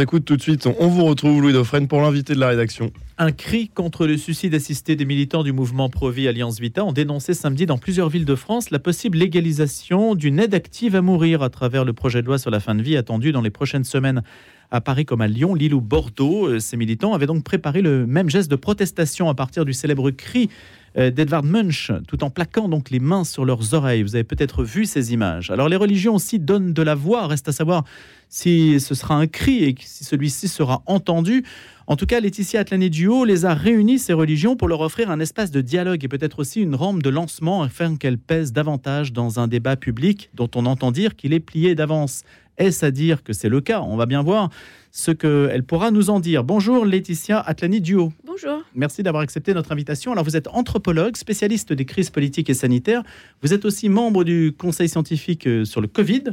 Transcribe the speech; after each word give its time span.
Écoute 0.00 0.24
tout 0.24 0.38
de 0.38 0.42
suite, 0.42 0.66
on 0.66 0.88
vous 0.88 1.04
retrouve 1.04 1.42
Louis 1.42 1.52
Dauphren 1.52 1.86
pour 1.86 2.00
l'invité 2.00 2.32
de 2.32 2.40
la 2.40 2.48
rédaction. 2.48 2.90
Un 3.18 3.30
cri 3.30 3.68
contre 3.68 4.06
le 4.06 4.16
suicide 4.16 4.54
assisté 4.54 4.96
des 4.96 5.04
militants 5.04 5.42
du 5.42 5.52
mouvement 5.52 5.90
Pro-Vie 5.90 6.28
Alliance 6.28 6.60
Vita 6.60 6.82
ont 6.82 6.94
dénoncé 6.94 7.34
samedi 7.34 7.66
dans 7.66 7.76
plusieurs 7.76 8.08
villes 8.08 8.24
de 8.24 8.34
France 8.34 8.70
la 8.70 8.78
possible 8.78 9.18
légalisation 9.18 10.14
d'une 10.14 10.40
aide 10.40 10.54
active 10.54 10.96
à 10.96 11.02
mourir 11.02 11.42
à 11.42 11.50
travers 11.50 11.84
le 11.84 11.92
projet 11.92 12.22
de 12.22 12.26
loi 12.26 12.38
sur 12.38 12.50
la 12.50 12.58
fin 12.58 12.74
de 12.74 12.80
vie 12.80 12.96
attendu 12.96 13.32
dans 13.32 13.42
les 13.42 13.50
prochaines 13.50 13.84
semaines. 13.84 14.22
À 14.70 14.80
Paris 14.80 15.04
comme 15.04 15.20
à 15.20 15.28
Lyon, 15.28 15.54
Lille 15.54 15.74
ou 15.74 15.82
Bordeaux, 15.82 16.46
euh, 16.46 16.58
ces 16.58 16.78
militants 16.78 17.12
avaient 17.12 17.26
donc 17.26 17.44
préparé 17.44 17.82
le 17.82 18.06
même 18.06 18.30
geste 18.30 18.50
de 18.50 18.56
protestation 18.56 19.28
à 19.28 19.34
partir 19.34 19.66
du 19.66 19.74
célèbre 19.74 20.10
cri 20.10 20.48
d'Edvard 20.94 21.44
Munch, 21.44 21.90
tout 22.06 22.22
en 22.22 22.30
plaquant 22.30 22.68
donc 22.68 22.90
les 22.90 23.00
mains 23.00 23.24
sur 23.24 23.44
leurs 23.44 23.74
oreilles. 23.74 24.02
Vous 24.02 24.14
avez 24.14 24.24
peut-être 24.24 24.62
vu 24.64 24.84
ces 24.84 25.12
images. 25.12 25.50
Alors 25.50 25.68
les 25.68 25.76
religions 25.76 26.14
aussi 26.14 26.38
donnent 26.38 26.72
de 26.72 26.82
la 26.82 26.94
voix, 26.94 27.26
reste 27.26 27.48
à 27.48 27.52
savoir 27.52 27.84
si 28.28 28.80
ce 28.80 28.94
sera 28.94 29.14
un 29.14 29.26
cri 29.26 29.64
et 29.64 29.74
si 29.78 30.04
celui-ci 30.04 30.48
sera 30.48 30.82
entendu. 30.86 31.44
En 31.86 31.96
tout 31.96 32.06
cas, 32.06 32.20
Laetitia 32.20 32.60
Atlani 32.60 32.88
Duo 32.88 33.24
les 33.24 33.44
a 33.44 33.52
réunis, 33.52 33.98
ces 33.98 34.14
religions, 34.14 34.56
pour 34.56 34.68
leur 34.68 34.80
offrir 34.80 35.10
un 35.10 35.20
espace 35.20 35.50
de 35.50 35.60
dialogue 35.60 36.02
et 36.04 36.08
peut-être 36.08 36.38
aussi 36.38 36.62
une 36.62 36.74
rampe 36.74 37.02
de 37.02 37.10
lancement 37.10 37.62
afin 37.62 37.96
qu'elles 37.96 38.18
pèsent 38.18 38.52
davantage 38.52 39.12
dans 39.12 39.38
un 39.38 39.48
débat 39.48 39.76
public 39.76 40.30
dont 40.32 40.48
on 40.54 40.64
entend 40.64 40.92
dire 40.92 41.16
qu'il 41.16 41.34
est 41.34 41.40
plié 41.40 41.74
d'avance. 41.74 42.22
Est-ce 42.58 42.84
à 42.84 42.90
dire 42.90 43.22
que 43.22 43.32
c'est 43.32 43.48
le 43.48 43.60
cas? 43.60 43.80
On 43.80 43.96
va 43.96 44.06
bien 44.06 44.22
voir 44.22 44.50
ce 44.90 45.10
qu'elle 45.10 45.62
pourra 45.62 45.90
nous 45.90 46.10
en 46.10 46.20
dire. 46.20 46.44
Bonjour 46.44 46.84
Laetitia 46.84 47.40
Atlani 47.40 47.80
Duo. 47.80 48.12
Bonjour. 48.26 48.62
Merci 48.74 49.02
d'avoir 49.02 49.22
accepté 49.22 49.54
notre 49.54 49.72
invitation. 49.72 50.12
Alors 50.12 50.22
vous 50.22 50.36
êtes 50.36 50.48
anthropologue, 50.48 51.16
spécialiste 51.16 51.72
des 51.72 51.86
crises 51.86 52.10
politiques 52.10 52.50
et 52.50 52.54
sanitaires. 52.54 53.02
Vous 53.42 53.54
êtes 53.54 53.64
aussi 53.64 53.88
membre 53.88 54.22
du 54.22 54.54
conseil 54.56 54.90
scientifique 54.90 55.46
euh, 55.46 55.64
sur 55.64 55.80
le 55.80 55.88
Covid. 55.88 56.24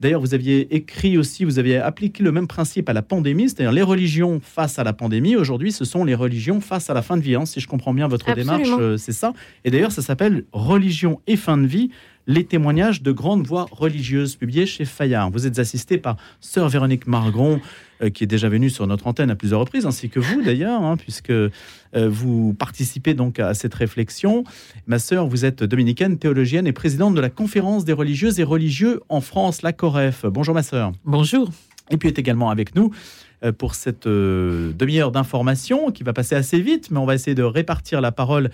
D'ailleurs, 0.00 0.20
vous 0.20 0.34
aviez 0.34 0.74
écrit 0.74 1.16
aussi, 1.16 1.44
vous 1.44 1.58
aviez 1.58 1.78
appliqué 1.78 2.22
le 2.22 2.32
même 2.32 2.48
principe 2.48 2.88
à 2.88 2.92
la 2.92 3.02
pandémie, 3.02 3.48
c'est-à-dire 3.48 3.72
les 3.72 3.82
religions 3.82 4.40
face 4.42 4.78
à 4.78 4.84
la 4.84 4.92
pandémie. 4.92 5.36
Aujourd'hui, 5.36 5.72
ce 5.72 5.84
sont 5.84 6.04
les 6.04 6.14
religions 6.14 6.60
face 6.60 6.90
à 6.90 6.94
la 6.94 7.02
fin 7.02 7.16
de 7.16 7.22
vie. 7.22 7.36
Hein. 7.36 7.46
si 7.46 7.60
je 7.60 7.68
comprends 7.68 7.94
bien 7.94 8.08
votre 8.08 8.34
démarche, 8.34 8.68
euh, 8.78 8.96
c'est 8.96 9.12
ça. 9.12 9.32
Et 9.64 9.70
d'ailleurs, 9.70 9.92
ça 9.92 10.02
s'appelle 10.02 10.44
Religion 10.52 11.20
et 11.26 11.36
fin 11.36 11.56
de 11.56 11.66
vie 11.66 11.90
les 12.26 12.44
témoignages 12.44 13.02
de 13.02 13.12
grandes 13.12 13.46
voix 13.46 13.66
religieuses 13.70 14.36
publiés 14.36 14.66
chez 14.66 14.84
Fayard. 14.84 15.30
Vous 15.30 15.46
êtes 15.46 15.58
assisté 15.58 15.98
par 15.98 16.16
sœur 16.40 16.68
Véronique 16.68 17.06
Margron, 17.06 17.60
euh, 18.02 18.10
qui 18.10 18.24
est 18.24 18.26
déjà 18.26 18.48
venue 18.48 18.70
sur 18.70 18.86
notre 18.86 19.06
antenne 19.06 19.30
à 19.30 19.36
plusieurs 19.36 19.60
reprises, 19.60 19.86
ainsi 19.86 20.08
que 20.08 20.20
vous 20.20 20.42
d'ailleurs, 20.42 20.82
hein, 20.82 20.96
puisque 20.96 21.30
euh, 21.30 21.50
vous 21.92 22.54
participez 22.54 23.14
donc 23.14 23.38
à 23.38 23.54
cette 23.54 23.74
réflexion. 23.74 24.44
Ma 24.86 24.98
sœur, 24.98 25.26
vous 25.26 25.44
êtes 25.44 25.62
dominicaine, 25.62 26.18
théologienne 26.18 26.66
et 26.66 26.72
présidente 26.72 27.14
de 27.14 27.20
la 27.20 27.30
Conférence 27.30 27.84
des 27.84 27.92
religieuses 27.92 28.40
et 28.40 28.44
religieux 28.44 29.00
en 29.08 29.20
France, 29.20 29.62
la 29.62 29.72
COREF. 29.72 30.26
Bonjour 30.26 30.54
ma 30.54 30.62
sœur. 30.62 30.92
Bonjour. 31.04 31.50
Et 31.90 31.96
puis 31.96 32.08
est 32.08 32.18
également 32.18 32.50
avec 32.50 32.74
nous 32.74 32.90
euh, 33.44 33.52
pour 33.52 33.74
cette 33.74 34.06
demi-heure 34.06 35.12
d'information 35.12 35.90
qui 35.90 36.02
va 36.02 36.12
passer 36.12 36.34
assez 36.34 36.60
vite, 36.60 36.90
mais 36.90 36.98
on 36.98 37.04
va 37.04 37.14
essayer 37.14 37.34
de 37.34 37.42
répartir 37.42 38.00
la 38.00 38.12
parole 38.12 38.50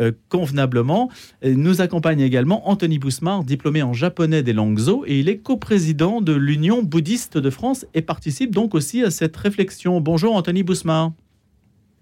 euh, 0.00 0.12
convenablement. 0.28 1.10
nous 1.42 1.80
accompagne 1.80 2.20
également 2.20 2.68
Anthony 2.68 2.98
Bousmar, 2.98 3.44
diplômé 3.44 3.82
en 3.82 3.92
japonais 3.92 4.42
des 4.42 4.52
langues 4.52 4.78
zo, 4.78 5.04
et 5.06 5.20
il 5.20 5.28
est 5.28 5.38
coprésident 5.38 6.20
de 6.20 6.32
l'Union 6.32 6.82
bouddhiste 6.82 7.38
de 7.38 7.50
France 7.50 7.86
et 7.94 8.02
participe 8.02 8.54
donc 8.54 8.74
aussi 8.74 9.02
à 9.02 9.10
cette 9.10 9.36
réflexion. 9.36 10.00
Bonjour 10.00 10.34
Anthony 10.34 10.62
Bousmar. 10.62 11.12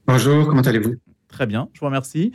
Bonjour, 0.06 0.46
comment 0.46 0.62
allez-vous? 0.62 0.94
Très 1.28 1.46
bien, 1.46 1.68
je 1.72 1.80
vous 1.80 1.86
remercie. 1.86 2.32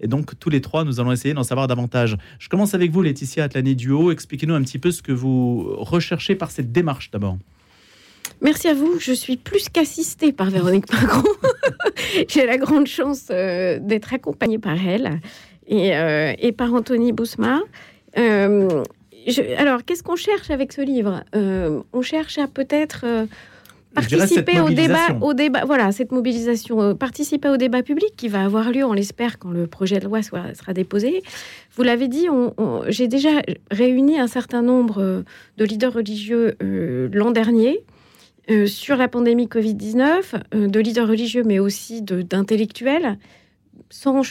Et 0.00 0.08
donc, 0.08 0.38
tous 0.38 0.48
les 0.48 0.60
trois, 0.60 0.84
nous 0.84 0.98
allons 0.98 1.12
essayer 1.12 1.34
d'en 1.34 1.44
savoir 1.44 1.68
davantage. 1.68 2.16
Je 2.38 2.48
commence 2.48 2.74
avec 2.74 2.90
vous, 2.90 3.02
Laetitia 3.02 3.44
Atlani 3.44 3.76
Duo. 3.76 4.10
Expliquez-nous 4.10 4.54
un 4.54 4.62
petit 4.62 4.78
peu 4.78 4.90
ce 4.90 5.02
que 5.02 5.12
vous 5.12 5.74
recherchez 5.76 6.34
par 6.34 6.50
cette 6.50 6.72
démarche 6.72 7.10
d'abord. 7.10 7.36
Merci 8.42 8.68
à 8.68 8.74
vous. 8.74 8.98
Je 8.98 9.12
suis 9.12 9.36
plus 9.36 9.68
qu'assistée 9.68 10.32
par 10.32 10.50
Véronique 10.50 10.90
Macron. 10.92 11.28
J'ai 12.28 12.46
la 12.46 12.56
grande 12.56 12.86
chance 12.86 13.26
euh, 13.30 13.78
d'être 13.80 14.14
accompagnée 14.14 14.58
par 14.58 14.76
elle 14.84 15.20
et, 15.66 15.94
euh, 15.94 16.34
par 16.56 16.72
Anthony 16.72 17.12
Bousma. 17.12 17.60
Euh, 18.16 18.82
alors, 19.58 19.84
qu'est-ce 19.84 20.02
qu'on 20.02 20.16
cherche 20.16 20.50
avec 20.50 20.72
ce 20.72 20.80
livre? 20.80 21.22
On 21.34 22.02
cherche 22.02 22.38
à 22.38 22.48
peut-être 22.48 23.04
participer 23.94 24.60
au 24.60 24.70
débat, 24.70 25.18
au 25.20 25.34
débat, 25.34 25.64
voilà, 25.66 25.92
cette 25.92 26.10
mobilisation, 26.10 26.96
participer 26.96 27.50
au 27.50 27.58
débat 27.58 27.82
public 27.82 28.14
qui 28.16 28.28
va 28.28 28.44
avoir 28.44 28.70
lieu, 28.70 28.84
on 28.84 28.94
l'espère, 28.94 29.38
quand 29.38 29.50
le 29.50 29.66
projet 29.66 29.98
de 29.98 30.06
loi 30.06 30.22
sera 30.22 30.72
déposé. 30.72 31.22
Vous 31.76 31.82
l'avez 31.82 32.08
dit, 32.08 32.28
j'ai 32.88 33.08
déjà 33.08 33.42
réuni 33.70 34.18
un 34.18 34.26
certain 34.26 34.62
nombre 34.62 35.22
de 35.58 35.64
leaders 35.64 35.92
religieux 35.92 36.56
l'an 37.12 37.30
dernier 37.30 37.84
euh, 38.50 38.66
sur 38.66 38.96
la 38.96 39.06
pandémie 39.06 39.46
Covid-19, 39.46 40.42
euh, 40.54 40.66
de 40.66 40.80
leaders 40.80 41.06
religieux, 41.06 41.44
mais 41.44 41.60
aussi 41.60 42.02
d'intellectuels, 42.02 43.16
sans 43.90 44.22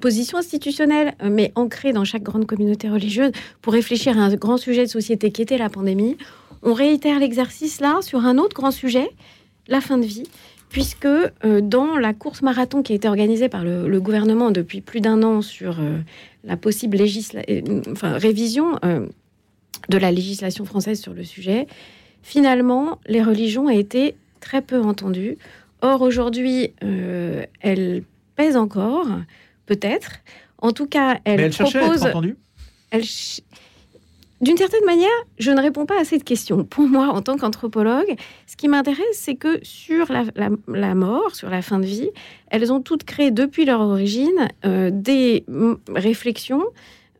position 0.00 0.38
institutionnelle, 0.38 1.14
euh, 1.22 1.28
mais 1.30 1.52
ancrée 1.54 1.92
dans 1.92 2.04
chaque 2.04 2.24
grande 2.24 2.46
communauté 2.46 2.88
religieuse, 2.88 3.30
pour 3.62 3.72
réfléchir 3.72 4.18
à 4.18 4.22
un 4.22 4.34
grand 4.34 4.56
sujet 4.56 4.86
de 4.86 4.90
société 4.90 5.30
qui 5.30 5.42
était 5.42 5.56
la 5.56 5.68
pandémie. 5.68 6.16
On 6.62 6.74
réitère 6.74 7.20
l'exercice 7.20 7.80
là 7.80 8.00
sur 8.02 8.26
un 8.26 8.38
autre 8.38 8.56
grand 8.56 8.72
sujet, 8.72 9.08
la 9.68 9.80
fin 9.80 9.98
de 9.98 10.04
vie, 10.04 10.24
puisque 10.68 11.08
dans 11.62 11.96
la 11.96 12.12
course 12.12 12.42
marathon 12.42 12.82
qui 12.82 12.92
a 12.92 12.96
été 12.96 13.08
organisée 13.08 13.48
par 13.48 13.64
le, 13.64 14.00
gouvernement 14.00 14.50
depuis 14.50 14.80
plus 14.80 15.00
d'un 15.00 15.22
an 15.22 15.42
sur 15.42 15.78
la 16.44 16.56
possible 16.56 16.98
révision 18.02 18.72
de 19.88 19.98
la 19.98 20.12
législation 20.12 20.64
française 20.64 21.00
sur 21.00 21.14
le 21.14 21.24
sujet, 21.24 21.66
finalement, 22.22 22.98
les 23.06 23.22
religions 23.22 23.66
ont 23.66 23.70
été 23.70 24.16
très 24.40 24.62
peu 24.62 24.80
entendues. 24.80 25.38
Or, 25.82 26.02
aujourd'hui, 26.02 26.72
euh, 26.82 27.44
elles 27.60 28.02
pèsent 28.36 28.56
encore, 28.56 29.08
peut-être. 29.66 30.12
En 30.58 30.72
tout 30.72 30.86
cas, 30.86 31.18
elles, 31.24 31.40
elles 31.40 31.52
proposent... 31.52 32.04
À 32.04 32.10
être 32.10 33.40
D'une 34.40 34.56
certaine 34.56 34.84
manière, 34.84 35.08
je 35.38 35.50
ne 35.50 35.60
réponds 35.60 35.86
pas 35.86 36.00
à 36.00 36.04
cette 36.04 36.24
question. 36.24 36.64
Pour 36.64 36.86
moi, 36.88 37.08
en 37.08 37.22
tant 37.22 37.36
qu'anthropologue, 37.36 38.14
ce 38.46 38.56
qui 38.56 38.68
m'intéresse, 38.68 39.04
c'est 39.12 39.36
que 39.36 39.58
sur 39.62 40.10
la, 40.10 40.94
mort, 40.94 41.34
sur 41.34 41.50
la 41.50 41.62
fin 41.62 41.78
de 41.78 41.86
vie, 41.86 42.10
elles 42.48 42.72
ont 42.72 42.80
toutes 42.80 43.04
créé 43.04 43.30
depuis 43.30 43.64
leur 43.64 43.80
origine 43.80 44.48
euh, 44.64 44.90
des 44.92 45.44
réflexions 45.94 46.64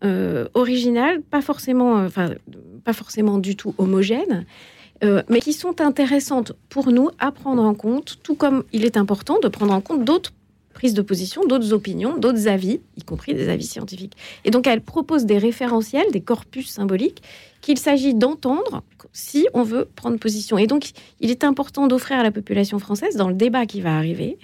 euh, 0.03 0.49
originales, 0.55 1.21
pas 1.21 1.43
forcément, 1.43 1.95
enfin, 1.95 2.31
pas 2.85 2.95
forcément 2.95 3.39
du 3.39 3.55
tout 3.55 3.75
homogènes, 3.77 4.47
euh, 5.03 5.23
mais 5.29 5.41
qui 5.41 5.53
sont 5.53 5.81
intéressantes 5.81 6.53
pour 6.69 6.91
nous 6.91 7.11
à 7.19 7.33
prendre 7.33 7.63
en 7.63 7.75
compte, 7.75 8.19
tout 8.23 8.35
comme 8.35 8.65
il 8.73 8.85
est 8.85 8.97
important 8.97 9.39
de 9.39 9.49
prendre 9.49 9.73
en 9.73 9.81
compte 9.81 10.05
d'autres 10.05 10.33
prises 10.75 10.95
de 10.95 11.03
position, 11.03 11.45
d'autres 11.45 11.73
opinions, 11.73 12.17
d'autres 12.17 12.49
avis, 12.49 12.81
y 12.97 13.03
compris 13.03 13.35
des 13.35 13.49
avis 13.49 13.67
scientifiques. 13.67 14.17
Et 14.45 14.51
donc, 14.51 14.67
elle 14.67 14.81
propose 14.81 15.27
des 15.27 15.39
référentiels, 15.39 16.11
des 16.13 16.21
corpus 16.21 16.71
symboliques 16.71 17.23
qu'il 17.61 17.79
s'agit 17.79 18.15
d'entendre 18.15 18.83
si 19.13 19.47
on 19.53 19.63
veut 19.63 19.87
prendre 19.97 20.19
position. 20.19 20.57
Et 20.59 20.67
donc, 20.67 20.91
il 21.21 21.31
est 21.31 21.45
important 21.45 21.87
d'offrir 21.87 22.19
à 22.19 22.23
la 22.23 22.31
population 22.31 22.79
française, 22.79 23.17
dans 23.17 23.29
le 23.29 23.35
débat 23.35 23.67
qui 23.67 23.81
va 23.81 23.97
arriver, 23.97 24.39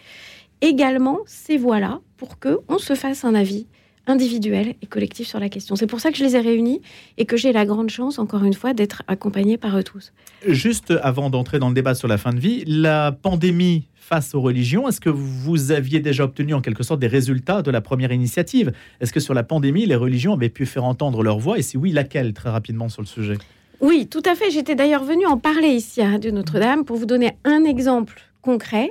également 0.60 1.20
ces 1.26 1.56
voix-là 1.56 2.00
pour 2.16 2.38
que 2.38 2.58
on 2.68 2.78
se 2.78 2.94
fasse 2.94 3.24
un 3.24 3.34
avis 3.34 3.66
individuel 4.06 4.74
et 4.82 4.86
collectif 4.86 5.26
sur 5.26 5.40
la 5.40 5.48
question. 5.48 5.76
C'est 5.76 5.86
pour 5.86 6.00
ça 6.00 6.10
que 6.10 6.18
je 6.18 6.24
les 6.24 6.36
ai 6.36 6.40
réunis 6.40 6.80
et 7.18 7.24
que 7.24 7.36
j'ai 7.36 7.52
la 7.52 7.64
grande 7.64 7.90
chance, 7.90 8.18
encore 8.18 8.44
une 8.44 8.54
fois, 8.54 8.72
d'être 8.74 9.02
accompagnée 9.08 9.56
par 9.56 9.76
eux 9.78 9.82
tous. 9.82 10.12
Juste 10.46 10.92
avant 11.02 11.30
d'entrer 11.30 11.58
dans 11.58 11.68
le 11.68 11.74
débat 11.74 11.94
sur 11.94 12.08
la 12.08 12.18
fin 12.18 12.32
de 12.32 12.40
vie, 12.40 12.64
la 12.66 13.12
pandémie 13.12 13.88
face 13.94 14.36
aux 14.36 14.40
religions, 14.40 14.88
est-ce 14.88 15.00
que 15.00 15.10
vous 15.10 15.72
aviez 15.72 15.98
déjà 15.98 16.24
obtenu 16.24 16.54
en 16.54 16.60
quelque 16.60 16.84
sorte 16.84 17.00
des 17.00 17.08
résultats 17.08 17.62
de 17.62 17.72
la 17.72 17.80
première 17.80 18.12
initiative? 18.12 18.72
Est-ce 19.00 19.12
que 19.12 19.18
sur 19.18 19.34
la 19.34 19.42
pandémie, 19.42 19.84
les 19.84 19.96
religions 19.96 20.32
avaient 20.34 20.48
pu 20.48 20.64
faire 20.64 20.84
entendre 20.84 21.24
leur 21.24 21.40
voix? 21.40 21.58
Et 21.58 21.62
si 21.62 21.76
oui, 21.76 21.90
laquelle 21.90 22.32
Très 22.32 22.50
rapidement 22.50 22.88
sur 22.88 23.02
le 23.02 23.06
sujet? 23.06 23.38
Oui, 23.80 24.06
tout 24.10 24.22
à 24.24 24.34
fait. 24.34 24.50
J'étais 24.50 24.74
d'ailleurs 24.74 25.04
venue 25.04 25.26
en 25.26 25.38
parler 25.38 25.68
ici 25.68 26.00
à 26.00 26.10
Radio 26.10 26.30
Notre-Dame 26.30 26.84
pour 26.84 26.96
vous 26.96 27.06
donner 27.06 27.32
un 27.44 27.64
exemple 27.64 28.20
concret. 28.42 28.90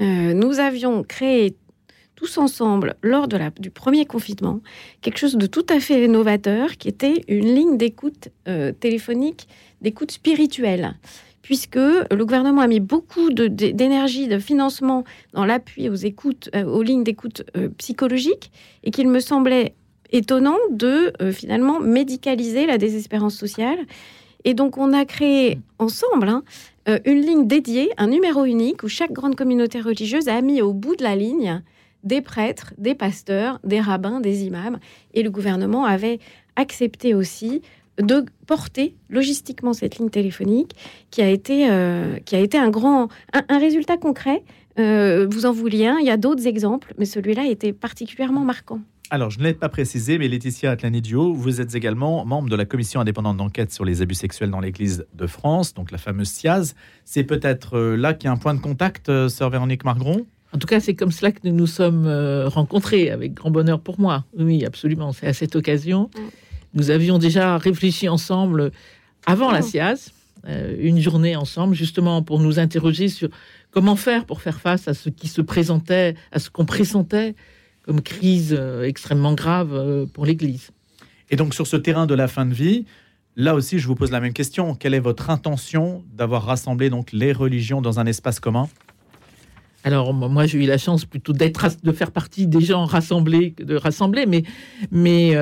Euh, 0.00 0.34
nous 0.34 0.58
avions 0.58 1.02
créé 1.02 1.56
tous 2.16 2.38
ensemble 2.38 2.94
lors 3.02 3.28
de 3.28 3.36
la, 3.36 3.50
du 3.50 3.70
premier 3.70 4.06
confinement 4.06 4.60
quelque 5.02 5.18
chose 5.18 5.36
de 5.36 5.46
tout 5.46 5.66
à 5.68 5.80
fait 5.80 6.06
novateur 6.08 6.76
qui 6.76 6.88
était 6.88 7.24
une 7.28 7.54
ligne 7.54 7.76
d'écoute 7.76 8.28
euh, 8.48 8.72
téléphonique, 8.72 9.48
d'écoute 9.80 10.12
spirituelle 10.12 10.94
puisque 11.42 11.76
le 11.76 12.24
gouvernement 12.24 12.62
a 12.62 12.66
mis 12.66 12.80
beaucoup 12.80 13.28
d'énergie, 13.30 14.28
de, 14.28 14.38
financement 14.38 15.04
dans 15.34 15.44
l'appui 15.44 15.90
aux 15.90 15.94
écoutes, 15.94 16.48
euh, 16.54 16.64
aux 16.64 16.82
lignes 16.82 17.04
d'écoute 17.04 17.42
euh, 17.54 17.68
psychologiques, 17.76 18.50
et 18.82 18.90
qu'il 18.90 19.08
me 19.08 19.20
semblait 19.20 19.74
étonnant 20.10 20.56
de 20.70 21.12
finalement 21.32 21.80
médicaliser 21.80 22.64
la 22.64 22.78
désespérance 22.78 23.34
sociale. 23.34 23.78
Et 24.44 24.54
donc 24.54 24.78
on 24.78 24.94
a 24.94 25.04
créé 25.04 25.58
ensemble 25.78 26.28
hein, 26.28 26.44
une 27.04 27.20
ligne 27.20 27.46
dédiée, 27.46 27.90
un 27.98 28.06
numéro 28.06 28.44
unique, 28.44 28.84
où 28.84 28.88
chaque 28.88 29.12
grande 29.12 29.34
communauté 29.34 29.80
religieuse 29.80 30.28
a 30.28 30.40
mis 30.40 30.62
au 30.62 30.72
bout 30.72 30.94
de 30.96 31.02
la 31.02 31.16
ligne 31.16 31.62
des 32.04 32.20
prêtres, 32.20 32.72
des 32.78 32.94
pasteurs, 32.94 33.58
des 33.64 33.80
rabbins, 33.80 34.20
des 34.20 34.44
imams. 34.44 34.78
Et 35.14 35.22
le 35.22 35.30
gouvernement 35.30 35.84
avait 35.84 36.20
accepté 36.56 37.14
aussi 37.14 37.62
de 38.00 38.24
porter 38.46 38.94
logistiquement 39.08 39.72
cette 39.72 39.98
ligne 39.98 40.10
téléphonique 40.10 40.74
qui 41.10 41.22
a 41.22 41.28
été, 41.28 41.70
euh, 41.70 42.18
qui 42.24 42.36
a 42.36 42.40
été 42.40 42.58
un 42.58 42.70
grand 42.70 43.08
un, 43.32 43.58
résultat 43.58 43.96
concret. 43.96 44.42
Euh, 44.78 45.26
vous 45.30 45.46
en 45.46 45.52
vouliez 45.52 45.86
un, 45.86 45.98
il 46.00 46.06
y 46.06 46.10
a 46.10 46.16
d'autres 46.16 46.46
exemples, 46.46 46.92
mais 46.98 47.04
celui-là 47.04 47.46
était 47.46 47.72
particulièrement 47.72 48.40
marquant. 48.40 48.80
Alors, 49.10 49.30
je 49.30 49.38
ne 49.38 49.44
l'ai 49.44 49.54
pas 49.54 49.68
précisé, 49.68 50.18
mais 50.18 50.26
Laetitia 50.28 50.72
Atlanidio, 50.72 51.34
vous 51.34 51.60
êtes 51.60 51.74
également 51.74 52.24
membre 52.24 52.48
de 52.48 52.56
la 52.56 52.64
commission 52.64 53.00
indépendante 53.00 53.36
d'enquête 53.36 53.70
sur 53.70 53.84
les 53.84 54.02
abus 54.02 54.14
sexuels 54.14 54.50
dans 54.50 54.60
l'Église 54.60 55.06
de 55.14 55.26
France, 55.26 55.74
donc 55.74 55.92
la 55.92 55.98
fameuse 55.98 56.28
SIAZ. 56.28 56.74
C'est 57.04 57.22
peut-être 57.22 57.76
euh, 57.76 57.96
là 57.96 58.14
qu'il 58.14 58.26
y 58.26 58.28
a 58.28 58.32
un 58.32 58.38
point 58.38 58.54
de 58.54 58.60
contact, 58.60 59.28
sœur 59.28 59.50
Véronique 59.50 59.84
Margron? 59.84 60.26
En 60.54 60.58
tout 60.58 60.68
cas, 60.68 60.78
c'est 60.78 60.94
comme 60.94 61.10
cela 61.10 61.32
que 61.32 61.40
nous 61.44 61.52
nous 61.52 61.66
sommes 61.66 62.06
rencontrés, 62.46 63.10
avec 63.10 63.34
grand 63.34 63.50
bonheur 63.50 63.80
pour 63.80 63.98
moi. 63.98 64.24
Oui, 64.38 64.64
absolument. 64.64 65.12
C'est 65.12 65.26
à 65.26 65.32
cette 65.32 65.56
occasion 65.56 66.10
mm. 66.16 66.20
Nous 66.74 66.90
avions 66.90 67.18
déjà 67.18 67.56
réfléchi 67.56 68.08
ensemble 68.08 68.72
avant 69.26 69.52
la 69.52 69.62
SIAZ, 69.62 70.10
oh. 70.10 70.48
euh, 70.48 70.76
une 70.78 71.00
journée 71.00 71.36
ensemble, 71.36 71.74
justement 71.74 72.22
pour 72.22 72.40
nous 72.40 72.58
interroger 72.58 73.08
sur 73.08 73.28
comment 73.70 73.96
faire 73.96 74.26
pour 74.26 74.42
faire 74.42 74.60
face 74.60 74.88
à 74.88 74.94
ce 74.94 75.08
qui 75.08 75.28
se 75.28 75.40
présentait, 75.40 76.16
à 76.32 76.38
ce 76.38 76.50
qu'on 76.50 76.66
pressentait 76.66 77.34
comme 77.82 78.02
crise 78.02 78.54
euh, 78.58 78.84
extrêmement 78.84 79.34
grave 79.34 79.72
euh, 79.72 80.06
pour 80.06 80.26
l'Église. 80.26 80.70
Et 81.30 81.36
donc 81.36 81.54
sur 81.54 81.66
ce 81.66 81.76
terrain 81.76 82.06
de 82.06 82.14
la 82.14 82.28
fin 82.28 82.44
de 82.44 82.54
vie, 82.54 82.86
là 83.36 83.54
aussi 83.54 83.78
je 83.78 83.86
vous 83.86 83.94
pose 83.94 84.10
la 84.10 84.20
même 84.20 84.32
question. 84.32 84.74
Quelle 84.74 84.94
est 84.94 85.00
votre 85.00 85.30
intention 85.30 86.02
d'avoir 86.12 86.44
rassemblé 86.44 86.90
donc 86.90 87.12
les 87.12 87.32
religions 87.32 87.80
dans 87.80 88.00
un 88.00 88.06
espace 88.06 88.40
commun? 88.40 88.68
Alors 89.84 90.12
moi 90.12 90.46
j'ai 90.46 90.64
eu 90.64 90.66
la 90.66 90.78
chance 90.78 91.04
plutôt 91.04 91.32
d'être 91.32 91.68
de 91.82 91.92
faire 91.92 92.10
partie 92.10 92.46
des 92.46 92.60
gens 92.60 92.84
rassemblés 92.84 93.54
de 93.58 93.76
rassembler, 93.76 94.26
mais 94.26 94.42
mais 94.90 95.34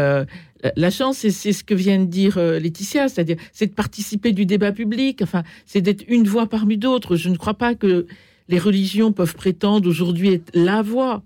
la 0.77 0.91
chance, 0.91 1.19
c'est 1.19 1.53
ce 1.53 1.65
que 1.65 1.75
vient 1.75 1.99
de 1.99 2.05
dire 2.05 2.39
euh, 2.39 2.59
Laetitia, 2.59 3.09
c'est-à-dire 3.09 3.37
c'est 3.53 3.67
de 3.67 3.75
participer 3.75 4.33
du 4.33 4.47
débat 4.47 4.73
public. 4.73 5.21
Enfin, 5.23 5.43
c'est 5.67 5.81
d'être 5.81 6.05
une 6.09 6.27
voix 6.27 6.47
parmi 6.47 6.79
d'autres. 6.79 7.17
Je 7.17 7.29
ne 7.29 7.37
crois 7.37 7.55
pas 7.55 7.75
que 7.75 8.06
les 8.49 8.59
religions 8.59 9.12
peuvent 9.12 9.35
prétendre 9.35 9.89
aujourd'hui 9.89 10.35
être 10.35 10.50
la 10.55 10.83
voix, 10.83 11.23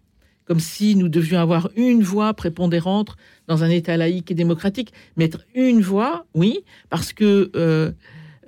comme 0.46 0.60
si 0.60 0.96
nous 0.96 1.08
devions 1.08 1.38
avoir 1.38 1.68
une 1.76 2.02
voix 2.02 2.32
prépondérante 2.34 3.16
dans 3.46 3.62
un 3.62 3.68
État 3.68 3.96
laïque 3.96 4.30
et 4.30 4.34
démocratique. 4.34 4.92
Mais 5.16 5.26
être 5.26 5.44
une 5.54 5.82
voix, 5.82 6.26
oui, 6.34 6.60
parce 6.88 7.12
que, 7.12 7.50
euh, 7.56 7.92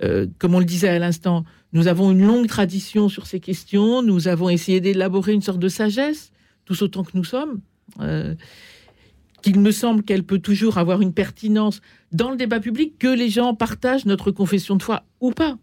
euh, 0.01 0.25
comme 0.39 0.55
on 0.55 0.59
le 0.59 0.65
disait 0.65 0.89
à 0.89 0.97
l'instant, 0.97 1.45
nous 1.73 1.87
avons 1.87 2.11
une 2.11 2.25
longue 2.25 2.47
tradition 2.47 3.09
sur 3.09 3.27
ces 3.27 3.39
questions. 3.39 4.01
Nous 4.01 4.27
avons 4.27 4.49
essayé 4.49 4.81
d'élaborer 4.81 5.33
une 5.33 5.41
sorte 5.41 5.59
de 5.59 5.69
sagesse, 5.69 6.31
tous 6.65 6.81
autant 6.81 7.03
que 7.03 7.11
nous 7.15 7.23
sommes 7.23 7.61
qu'il 9.41 9.59
me 9.59 9.71
semble 9.71 10.03
qu'elle 10.03 10.23
peut 10.23 10.39
toujours 10.39 10.77
avoir 10.77 11.01
une 11.01 11.13
pertinence 11.13 11.81
dans 12.11 12.31
le 12.31 12.37
débat 12.37 12.59
public, 12.59 12.97
que 12.99 13.07
les 13.07 13.29
gens 13.29 13.53
partagent 13.55 14.05
notre 14.05 14.31
confession 14.31 14.75
de 14.75 14.83
foi 14.83 15.03
ou 15.19 15.31
pas, 15.31 15.57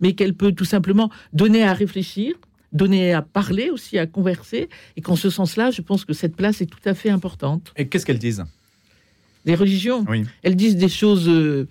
mais 0.00 0.14
qu'elle 0.14 0.34
peut 0.34 0.52
tout 0.52 0.64
simplement 0.64 1.10
donner 1.32 1.62
à 1.62 1.72
réfléchir, 1.72 2.34
donner 2.72 3.12
à 3.12 3.22
parler 3.22 3.70
aussi, 3.70 3.98
à 3.98 4.06
converser, 4.06 4.68
et 4.96 5.00
qu'en 5.00 5.16
ce 5.16 5.30
sens-là, 5.30 5.70
je 5.70 5.82
pense 5.82 6.04
que 6.04 6.12
cette 6.12 6.36
place 6.36 6.60
est 6.60 6.66
tout 6.66 6.80
à 6.84 6.94
fait 6.94 7.10
importante. 7.10 7.72
Et 7.76 7.88
qu'est-ce 7.88 8.06
qu'elles 8.06 8.18
disent? 8.18 8.44
Les 9.44 9.54
religions 9.54 10.04
oui. 10.08 10.24
Elles 10.42 10.56
disent 10.56 10.76
des 10.76 10.88
choses 10.88 11.28
euh, 11.28 11.68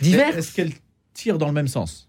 diverses. 0.00 0.36
Est-ce 0.36 0.54
qu'elles 0.54 0.72
tirent 1.14 1.38
dans 1.38 1.46
le 1.46 1.52
même 1.52 1.68
sens? 1.68 2.08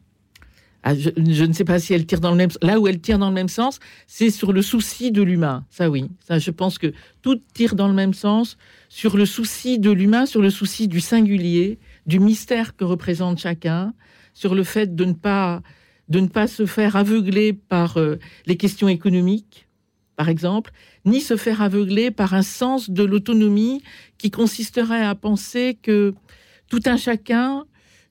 Ah, 0.87 0.93
je, 0.93 1.09
ne 1.43 1.51
sais 1.51 1.65
pas 1.65 1.79
si 1.79 1.95
elle 1.95 2.05
tire 2.05 2.19
dans 2.19 2.29
le 2.29 2.37
même 2.37 2.51
là 2.61 2.79
où 2.79 2.87
elle 2.87 3.01
tire 3.01 3.17
dans 3.17 3.29
le 3.29 3.33
même 3.33 3.49
sens, 3.49 3.79
c'est 4.05 4.29
sur 4.29 4.53
le 4.53 4.61
souci 4.61 5.11
de 5.11 5.23
l'humain. 5.23 5.65
Ça 5.71 5.89
oui, 5.89 6.11
ça 6.19 6.37
je 6.37 6.51
pense 6.51 6.77
que 6.77 6.93
tout 7.23 7.41
tire 7.55 7.73
dans 7.73 7.87
le 7.87 7.95
même 7.95 8.13
sens 8.13 8.55
sur 8.87 9.17
le 9.17 9.25
souci 9.25 9.79
de 9.79 9.89
l'humain, 9.89 10.27
sur 10.27 10.43
le 10.43 10.51
souci 10.51 10.87
du 10.87 10.99
singulier, 10.99 11.79
du 12.05 12.19
mystère 12.19 12.75
que 12.75 12.83
représente 12.83 13.39
chacun, 13.39 13.95
sur 14.35 14.53
le 14.53 14.63
fait 14.63 14.95
de 14.95 15.05
ne 15.05 15.13
pas 15.13 15.63
de 16.07 16.19
ne 16.19 16.27
pas 16.27 16.45
se 16.45 16.67
faire 16.67 16.95
aveugler 16.95 17.51
par 17.53 17.97
euh, 17.97 18.19
les 18.45 18.55
questions 18.55 18.87
économiques, 18.87 19.67
par 20.15 20.29
exemple, 20.29 20.71
ni 21.03 21.19
se 21.19 21.35
faire 21.35 21.63
aveugler 21.63 22.11
par 22.11 22.35
un 22.35 22.43
sens 22.43 22.91
de 22.91 23.03
l'autonomie 23.03 23.81
qui 24.19 24.29
consisterait 24.29 25.03
à 25.03 25.15
penser 25.15 25.79
que 25.81 26.13
tout 26.69 26.81
un 26.85 26.97
chacun 26.97 27.65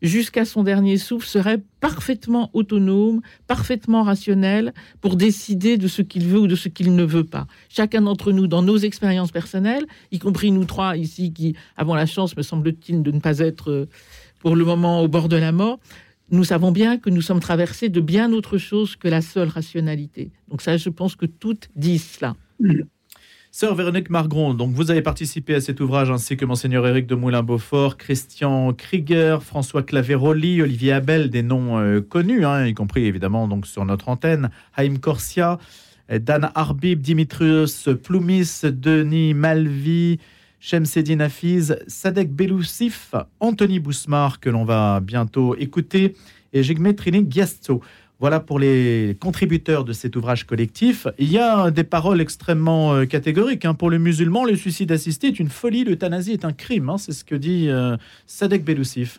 jusqu'à 0.05 0.45
son 0.45 0.62
dernier 0.62 0.99
souffle, 0.99 1.27
serait 1.27 1.61
parfaitement 1.81 2.51
autonome, 2.53 3.21
parfaitement 3.47 4.03
rationnel 4.03 4.73
pour 5.01 5.17
décider 5.17 5.77
de 5.77 5.89
ce 5.89 6.03
qu'il 6.03 6.27
veut 6.27 6.41
ou 6.41 6.47
de 6.47 6.56
ce 6.56 6.69
qu'il 6.69 6.95
ne 6.95 7.05
veut 7.05 7.25
pas. 7.25 7.47
Chacun 7.69 8.03
d'entre 8.03 8.33
nous, 8.33 8.47
dans 8.47 8.62
nos 8.62 8.77
expériences 8.77 9.33
personnelles, 9.33 9.87
y 10.12 10.19
compris 10.19 10.51
nous 10.51 10.65
trois 10.65 10.97
ici 10.97 11.33
qui 11.33 11.56
avons 11.77 11.95
la 11.95 12.06
chance, 12.06 12.37
me 12.37 12.43
semble-t-il, 12.43 13.03
de 13.03 13.11
ne 13.11 13.21
pas 13.21 13.39
être 13.39 13.71
euh, 13.71 13.89
pour 14.41 14.56
le 14.56 14.65
moment 14.65 15.01
au 15.01 15.09
bord 15.09 15.29
de 15.29 15.37
la 15.37 15.53
mort, 15.53 15.81
nous 16.31 16.45
savons 16.45 16.71
bien 16.71 16.99
que 16.99 17.11
nous 17.11 17.23
sommes 17.23 17.41
traversés 17.41 17.89
de 17.89 18.01
bien 18.01 18.33
autre 18.33 18.59
chose 18.59 18.97
que 18.97 19.09
la 19.09 19.21
seule 19.21 19.49
rationalité. 19.49 20.31
Donc 20.49 20.62
ça, 20.62 20.77
je 20.77 20.89
pense 20.89 21.17
que 21.17 21.27
toutes 21.27 21.69
disent 21.77 22.05
cela. 22.19 22.37
Sœur 23.56 23.77
Véronique 23.77 24.11
Margron, 24.11 24.53
donc 24.53 24.73
vous 24.73 24.91
avez 24.91 25.01
participé 25.01 25.55
à 25.55 25.61
cet 25.61 25.81
ouvrage 25.81 26.11
ainsi 26.11 26.37
que 26.37 26.45
Monseigneur 26.45 26.85
Éric 26.89 27.06
de 27.06 27.15
Moulin-Beaufort, 27.15 27.97
Christian 27.99 28.73
Krieger, 28.73 29.45
François 29.45 29.85
Claveroli, 29.85 30.61
Olivier 30.61 30.91
Abel, 30.91 31.31
des 31.31 31.45
noms 31.45 31.79
euh, 31.79 32.01
connus, 32.01 32.45
hein, 32.45 32.67
y 32.67 32.75
compris 32.75 33.05
évidemment 33.05 33.47
donc 33.47 33.69
sur 33.69 33.85
notre 33.85 34.09
antenne, 34.09 34.51
Haïm 34.75 34.99
Corsia, 34.99 35.59
Dan 36.11 36.51
Arbib, 36.56 37.01
Dimitrios 37.01 37.95
Ploumis, 38.03 38.62
Denis 38.65 39.35
Malvi, 39.35 40.19
Shemseddin 40.59 41.21
Hafiz, 41.21 41.79
Sadek 41.87 42.33
Beloussif, 42.33 43.15
Anthony 43.39 43.79
Bousmar, 43.79 44.41
que 44.41 44.51
l'on 44.51 44.65
va 44.65 44.99
bientôt 44.99 45.55
écouter, 45.55 46.17
et 46.53 46.65
Jigme 46.65 46.93
Trinik 46.93 47.31
Giasto. 47.31 47.81
Voilà 48.25 48.41
pour 48.41 48.59
les 48.59 49.19
contributeurs 49.21 49.85
de 49.85 49.93
cet 49.93 50.17
ouvrage 50.17 50.44
collectif. 50.44 51.06
Il 51.19 51.31
y 51.31 51.37
a 51.37 51.71
des 51.71 51.85
paroles 51.85 52.23
extrêmement 52.23 52.94
euh, 52.94 53.05
catégoriques. 53.05 53.67
Hein. 53.67 53.75
Pour 53.75 53.91
le 53.91 53.99
musulman, 53.99 54.47
le 54.47 54.56
suicide 54.56 54.93
assisté 54.93 55.26
est 55.26 55.38
une 55.38 55.50
folie, 55.50 55.85
l'euthanasie 55.85 56.32
est 56.32 56.47
un 56.47 56.55
crime. 56.55 56.88
Hein. 56.88 56.97
C'est 56.97 57.12
ce 57.12 57.23
que 57.23 57.35
dit 57.35 57.69
euh, 57.69 57.99
Sadek 58.26 58.65
Beloussif. 58.65 59.19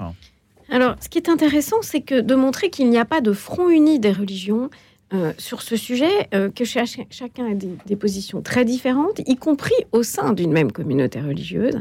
Alors, 0.71 0.95
ce 0.99 1.07
qui 1.07 1.19
est 1.19 1.29
intéressant, 1.29 1.75
c'est 1.83 2.11
de 2.13 2.33
montrer 2.33 2.71
qu'il 2.71 2.89
n'y 2.89 2.97
a 2.97 3.05
pas 3.05 3.21
de 3.21 3.31
front 3.31 3.69
uni 3.69 3.99
des 3.99 4.11
religions 4.11 4.71
euh, 5.13 5.33
sur 5.37 5.61
ce 5.61 5.75
sujet, 5.75 6.27
que 6.55 6.65
chacun 6.65 7.51
a 7.51 7.53
des, 7.53 7.95
positions 7.95 8.41
très 8.41 8.65
différentes, 8.65 9.21
y 9.27 9.35
compris 9.35 9.75
au 9.91 10.01
sein 10.01 10.33
d'une 10.33 10.51
même 10.51 10.71
communauté 10.71 11.21
religieuse. 11.21 11.79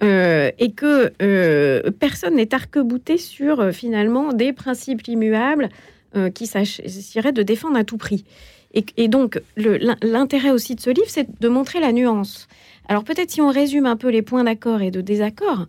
et 0.00 0.72
que 0.74 1.90
personne 1.90 2.36
n'est 2.36 2.54
arc-bouté 2.54 3.18
sur 3.18 3.74
finalement 3.74 4.32
des 4.32 4.54
principes 4.54 5.06
immuables 5.06 5.68
euh, 6.16 6.30
qui 6.30 6.46
s'agirait 6.46 7.32
de 7.32 7.42
défendre 7.42 7.76
à 7.76 7.84
tout 7.84 7.98
prix. 7.98 8.24
Et, 8.96 9.08
donc, 9.08 9.40
l'intérêt 9.56 10.50
aussi 10.50 10.74
de 10.74 10.80
ce 10.80 10.88
livre, 10.88 11.08
c'est 11.08 11.28
de 11.40 11.48
montrer 11.48 11.78
la 11.78 11.92
nuance. 11.92 12.48
Alors 12.88 13.04
peut-être 13.04 13.30
si 13.30 13.40
on 13.40 13.50
résume 13.50 13.86
un 13.86 13.96
peu 13.96 14.08
les 14.08 14.22
points 14.22 14.44
d'accord 14.44 14.80
et 14.80 14.90
de 14.90 15.00
désaccord, 15.00 15.66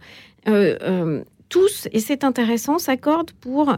euh, 0.48 0.78
euh, 0.82 1.24
tous, 1.50 1.88
et 1.92 2.00
c'est 2.00 2.24
intéressant, 2.24 2.80
s'accordent 2.80 3.32
pour 3.32 3.76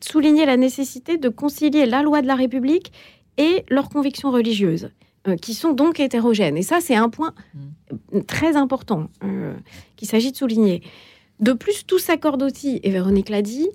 souligner 0.00 0.46
la 0.46 0.56
nécessité 0.56 1.16
de 1.16 1.28
concilier 1.28 1.86
la 1.86 2.02
loi 2.02 2.22
de 2.22 2.26
la 2.26 2.34
République 2.34 2.92
et 3.36 3.64
leurs 3.68 3.88
convictions 3.88 4.30
religieuses, 4.30 4.90
qui 5.40 5.54
sont 5.54 5.72
donc 5.72 5.98
hétérogènes. 5.98 6.56
Et 6.56 6.62
ça, 6.62 6.80
c'est 6.80 6.96
un 6.96 7.08
point 7.08 7.34
mmh. 8.12 8.20
très 8.22 8.56
important 8.56 9.08
qu'il 9.96 10.08
s'agit 10.08 10.32
de 10.32 10.36
souligner. 10.36 10.82
De 11.40 11.52
plus, 11.52 11.86
tous 11.86 11.98
s'accordent 11.98 12.42
aussi, 12.42 12.80
et 12.82 12.90
Véronique 12.90 13.28
l'a 13.28 13.42
dit, 13.42 13.68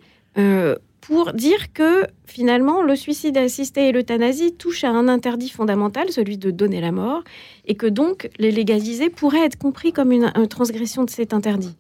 pour 1.02 1.34
dire 1.34 1.74
que 1.74 2.06
finalement 2.26 2.84
le 2.84 2.96
suicide 2.96 3.36
assisté 3.38 3.90
et 3.90 3.92
l'euthanasie 3.92 4.54
touchent 4.54 4.84
à 4.84 4.92
un 4.92 5.08
interdit 5.08 5.50
fondamental, 5.50 6.12
celui 6.12 6.38
de 6.38 6.52
donner 6.52 6.80
la 6.80 6.92
mort, 6.92 7.24
et 7.66 7.76
que 7.76 7.88
donc 7.88 8.30
les 8.38 8.52
légaliser 8.52 9.10
pourrait 9.10 9.44
être 9.44 9.58
compris 9.58 9.92
comme 9.92 10.12
une, 10.12 10.32
transgression 10.48 11.04
de 11.04 11.10
cet 11.10 11.34
interdit. 11.34 11.76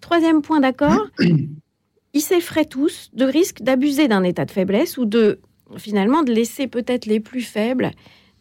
Troisième 0.00 0.42
point 0.42 0.60
d'accord, 0.60 1.08
ils 2.12 2.20
s'effraient 2.20 2.66
tous 2.66 3.10
de 3.14 3.24
risque 3.24 3.62
d'abuser 3.62 4.06
d'un 4.06 4.22
état 4.22 4.44
de 4.44 4.50
faiblesse 4.50 4.98
ou 4.98 5.06
de 5.06 5.40
finalement 5.76 6.22
de 6.22 6.32
laisser 6.32 6.66
peut-être 6.66 7.06
les 7.06 7.20
plus 7.20 7.42
faibles 7.42 7.90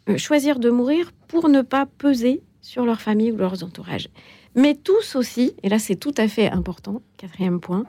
euh, 0.10 0.17
choisir 0.17 0.60
de 0.60 0.69
mourir 0.69 1.12
pour 1.27 1.50
ne 1.50 1.62
pas 1.62 1.86
peser 1.86 2.41
sur 2.62 2.86
leur 2.86 3.01
famille 3.01 3.31
ou 3.31 3.38
leurs 3.38 3.63
entourages. 3.63 4.10
Mais 4.55 4.75
tous 4.75 5.15
aussi, 5.15 5.53
et 5.63 5.69
là 5.69 5.79
c'est 5.79 5.96
tout 5.96 6.13
à 6.17 6.27
fait 6.27 6.50
important, 6.50 7.01
quatrième 7.17 7.60
point, 7.60 7.86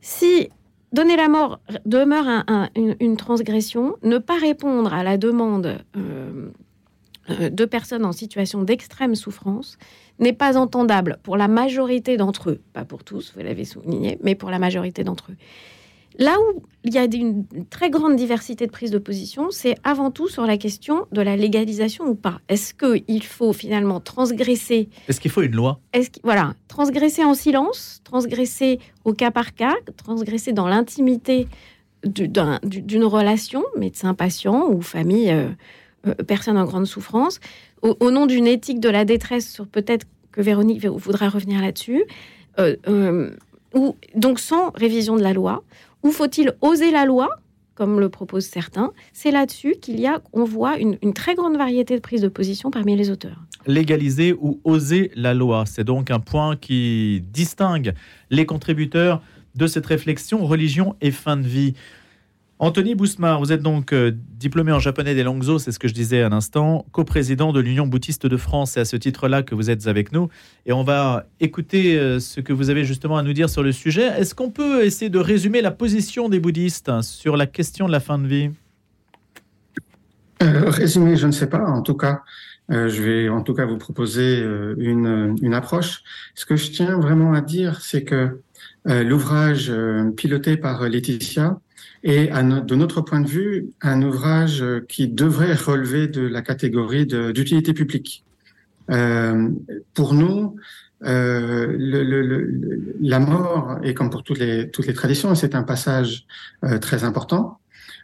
si 0.00 0.48
donner 0.94 1.16
la 1.16 1.28
mort 1.28 1.60
demeure 1.84 2.44
une, 2.76 3.16
transgression. 3.16 3.96
Ne 4.02 4.18
pas 4.18 4.38
répondre 4.38 4.94
à 4.94 5.02
la 5.02 5.18
demande 5.18 5.78
euh, 5.96 6.50
euh, 7.30 7.50
de 7.50 7.64
personnes 7.64 8.04
en 8.04 8.12
situation 8.12 8.62
d'extrême 8.62 9.14
souffrance 9.14 9.76
n'est 10.20 10.32
pas 10.32 10.56
entendable 10.56 11.18
pour 11.22 11.36
la 11.36 11.48
majorité 11.48 12.16
d'entre 12.16 12.50
eux, 12.50 12.60
pas 12.72 12.84
pour 12.84 13.02
tous, 13.02 13.32
vous 13.34 13.42
l'avez 13.42 13.64
souligné, 13.64 14.18
mais 14.22 14.36
pour 14.36 14.50
la 14.50 14.60
majorité 14.60 15.02
d'entre 15.02 15.32
eux. 15.32 15.36
Là 16.18 16.36
où 16.38 16.62
il 16.84 16.94
y 16.94 16.98
a 16.98 17.04
une 17.04 17.44
très 17.70 17.90
grande 17.90 18.14
diversité 18.14 18.66
de 18.66 18.70
prises 18.70 18.92
de 18.92 18.98
position, 18.98 19.50
c'est 19.50 19.74
avant 19.82 20.10
tout 20.12 20.28
sur 20.28 20.46
la 20.46 20.56
question 20.56 21.06
de 21.10 21.20
la 21.20 21.36
légalisation 21.36 22.04
ou 22.06 22.14
pas. 22.14 22.40
Est-ce 22.48 22.72
qu'il 22.72 23.22
faut 23.24 23.52
finalement 23.52 23.98
transgresser 24.00 24.88
Est-ce 25.08 25.20
qu'il 25.20 25.30
faut 25.32 25.42
une 25.42 25.56
loi? 25.56 25.80
Est-ce 25.92 26.10
que- 26.10 26.20
voilà, 26.22 26.54
transgresser 26.68 27.24
en 27.24 27.34
silence, 27.34 28.00
transgresser 28.04 28.78
au 29.04 29.12
cas 29.12 29.32
par 29.32 29.54
cas, 29.54 29.74
transgresser 29.96 30.52
dans 30.52 30.68
l'intimité 30.68 31.48
du- 32.04 32.28
d'un- 32.28 32.60
du- 32.62 32.82
d'une 32.82 33.04
relation, 33.04 33.64
médecin-patient 33.76 34.68
ou 34.70 34.82
famille, 34.82 35.30
euh, 35.32 35.48
euh, 36.06 36.14
personne 36.26 36.58
en 36.58 36.64
grande 36.64 36.86
souffrance, 36.86 37.40
au, 37.82 37.96
au 37.98 38.10
nom 38.12 38.26
d'une 38.26 38.46
éthique 38.46 38.78
de 38.78 38.88
la 38.90 39.04
détresse, 39.04 39.50
sur 39.50 39.66
peut-être 39.66 40.06
que 40.30 40.40
Véronique 40.42 40.84
voudra 40.86 41.28
revenir 41.28 41.60
là-dessus, 41.60 42.04
euh, 42.60 43.30
ou 43.74 43.96
donc 44.14 44.38
sans 44.38 44.70
révision 44.76 45.16
de 45.16 45.22
la 45.22 45.32
loi, 45.32 45.64
ou 46.04 46.12
faut-il 46.12 46.52
oser 46.60 46.92
la 46.92 47.04
loi 47.04 47.28
comme 47.74 47.98
le 47.98 48.08
proposent 48.08 48.46
certains, 48.46 48.92
c'est 49.12 49.32
là-dessus 49.32 49.74
qu'il 49.80 49.98
y 49.98 50.06
a, 50.06 50.22
on 50.32 50.44
voit 50.44 50.78
une, 50.78 50.96
une 51.02 51.12
très 51.12 51.34
grande 51.34 51.56
variété 51.56 51.96
de 51.96 52.00
prises 52.00 52.22
de 52.22 52.28
position 52.28 52.70
parmi 52.70 52.94
les 52.94 53.10
auteurs. 53.10 53.42
Légaliser 53.66 54.32
ou 54.32 54.60
oser 54.64 55.10
la 55.16 55.34
loi, 55.34 55.64
c'est 55.66 55.82
donc 55.82 56.10
un 56.10 56.20
point 56.20 56.56
qui 56.56 57.24
distingue 57.32 57.94
les 58.30 58.46
contributeurs 58.46 59.22
de 59.54 59.66
cette 59.66 59.86
réflexion 59.86 60.44
religion 60.46 60.94
et 61.00 61.10
fin 61.10 61.36
de 61.36 61.46
vie. 61.46 61.74
Anthony 62.64 62.94
Bousmar, 62.94 63.40
vous 63.40 63.52
êtes 63.52 63.60
donc 63.60 63.92
euh, 63.92 64.10
diplômé 64.38 64.72
en 64.72 64.78
japonais 64.78 65.14
des 65.14 65.22
langues 65.22 65.58
c'est 65.58 65.70
ce 65.70 65.78
que 65.78 65.86
je 65.86 65.92
disais 65.92 66.22
à 66.22 66.30
l'instant, 66.30 66.86
coprésident 66.92 67.52
de 67.52 67.60
l'Union 67.60 67.86
boutiste 67.86 68.26
de 68.26 68.38
France. 68.38 68.70
C'est 68.70 68.80
à 68.80 68.84
ce 68.86 68.96
titre-là 68.96 69.42
que 69.42 69.54
vous 69.54 69.68
êtes 69.68 69.86
avec 69.86 70.12
nous. 70.12 70.30
Et 70.64 70.72
on 70.72 70.82
va 70.82 71.26
écouter 71.40 71.98
euh, 71.98 72.20
ce 72.20 72.40
que 72.40 72.54
vous 72.54 72.70
avez 72.70 72.86
justement 72.86 73.18
à 73.18 73.22
nous 73.22 73.34
dire 73.34 73.50
sur 73.50 73.62
le 73.62 73.70
sujet. 73.70 74.06
Est-ce 74.18 74.34
qu'on 74.34 74.50
peut 74.50 74.82
essayer 74.82 75.10
de 75.10 75.18
résumer 75.18 75.60
la 75.60 75.72
position 75.72 76.30
des 76.30 76.40
bouddhistes 76.40 76.88
hein, 76.88 77.02
sur 77.02 77.36
la 77.36 77.44
question 77.46 77.86
de 77.86 77.92
la 77.92 78.00
fin 78.00 78.16
de 78.18 78.26
vie? 78.26 78.50
Euh, 80.42 80.70
résumé, 80.70 81.16
je 81.16 81.26
ne 81.26 81.32
sais 81.32 81.50
pas. 81.50 81.66
En 81.66 81.82
tout 81.82 81.98
cas, 81.98 82.22
euh, 82.70 82.88
je 82.88 83.02
vais 83.02 83.28
en 83.28 83.42
tout 83.42 83.52
cas 83.52 83.66
vous 83.66 83.76
proposer 83.76 84.42
une, 84.78 85.52
approche. 85.52 86.02
Ce 86.34 86.46
que 86.46 86.56
je 86.56 86.70
tiens 86.70 86.98
vraiment 86.98 87.34
à 87.34 87.42
dire, 87.42 87.82
c'est 87.82 88.04
que 88.04 88.40
l'ouvrage 88.86 89.70
piloté 90.16 90.56
par 90.56 90.88
Laetitia 90.88 91.58
no- 92.04 92.60
de 92.60 92.74
notre 92.74 93.00
point 93.00 93.20
de 93.20 93.28
vue, 93.28 93.70
un 93.80 94.02
ouvrage 94.02 94.64
qui 94.88 95.08
devrait 95.08 95.54
relever 95.54 96.06
de 96.06 96.22
la 96.22 96.42
catégorie 96.42 97.06
d'utilité 97.06 97.72
publique. 97.72 98.24
Euh, 98.90 99.50
pour 99.94 100.14
nous, 100.14 100.56
euh, 101.04 101.76
la 103.00 103.18
mort, 103.18 103.78
et 103.82 103.94
comme 103.94 104.10
pour 104.10 104.22
toutes 104.22 104.38
les, 104.38 104.70
traditions, 104.70 105.34
c'est 105.34 105.54
un 105.54 105.62
passage 105.62 106.26
euh, 106.64 106.78
très 106.78 107.04
important. 107.04 107.58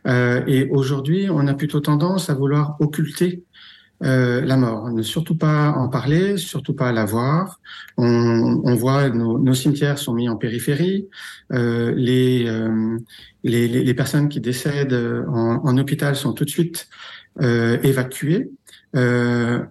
Et 0.06 0.66
aujourd'hui, 0.70 1.28
on 1.28 1.46
a 1.46 1.52
plutôt 1.52 1.80
tendance 1.80 2.30
à 2.30 2.34
vouloir 2.34 2.76
occulter 2.80 3.44
euh, 4.02 4.40
la 4.40 4.56
mort, 4.56 4.90
ne 4.90 5.02
surtout 5.02 5.36
pas 5.36 5.72
en 5.72 5.88
parler, 5.88 6.36
surtout 6.36 6.74
pas 6.74 6.92
la 6.92 7.04
voir. 7.04 7.60
On, 7.96 8.60
on 8.64 8.74
voit 8.74 9.10
nos, 9.10 9.38
nos 9.38 9.54
cimetières 9.54 9.98
sont 9.98 10.14
mis 10.14 10.28
en 10.28 10.36
périphérie, 10.36 11.08
euh, 11.52 11.92
les, 11.96 12.46
euh, 12.46 12.98
les, 13.44 13.68
les 13.68 13.94
personnes 13.94 14.28
qui 14.28 14.40
décèdent 14.40 14.94
en, 15.28 15.64
en 15.64 15.78
hôpital 15.78 16.16
sont 16.16 16.32
tout 16.32 16.44
de 16.44 16.50
suite 16.50 16.88
euh, 17.42 17.78
évacuées. 17.82 18.50
Euh, 18.96 19.62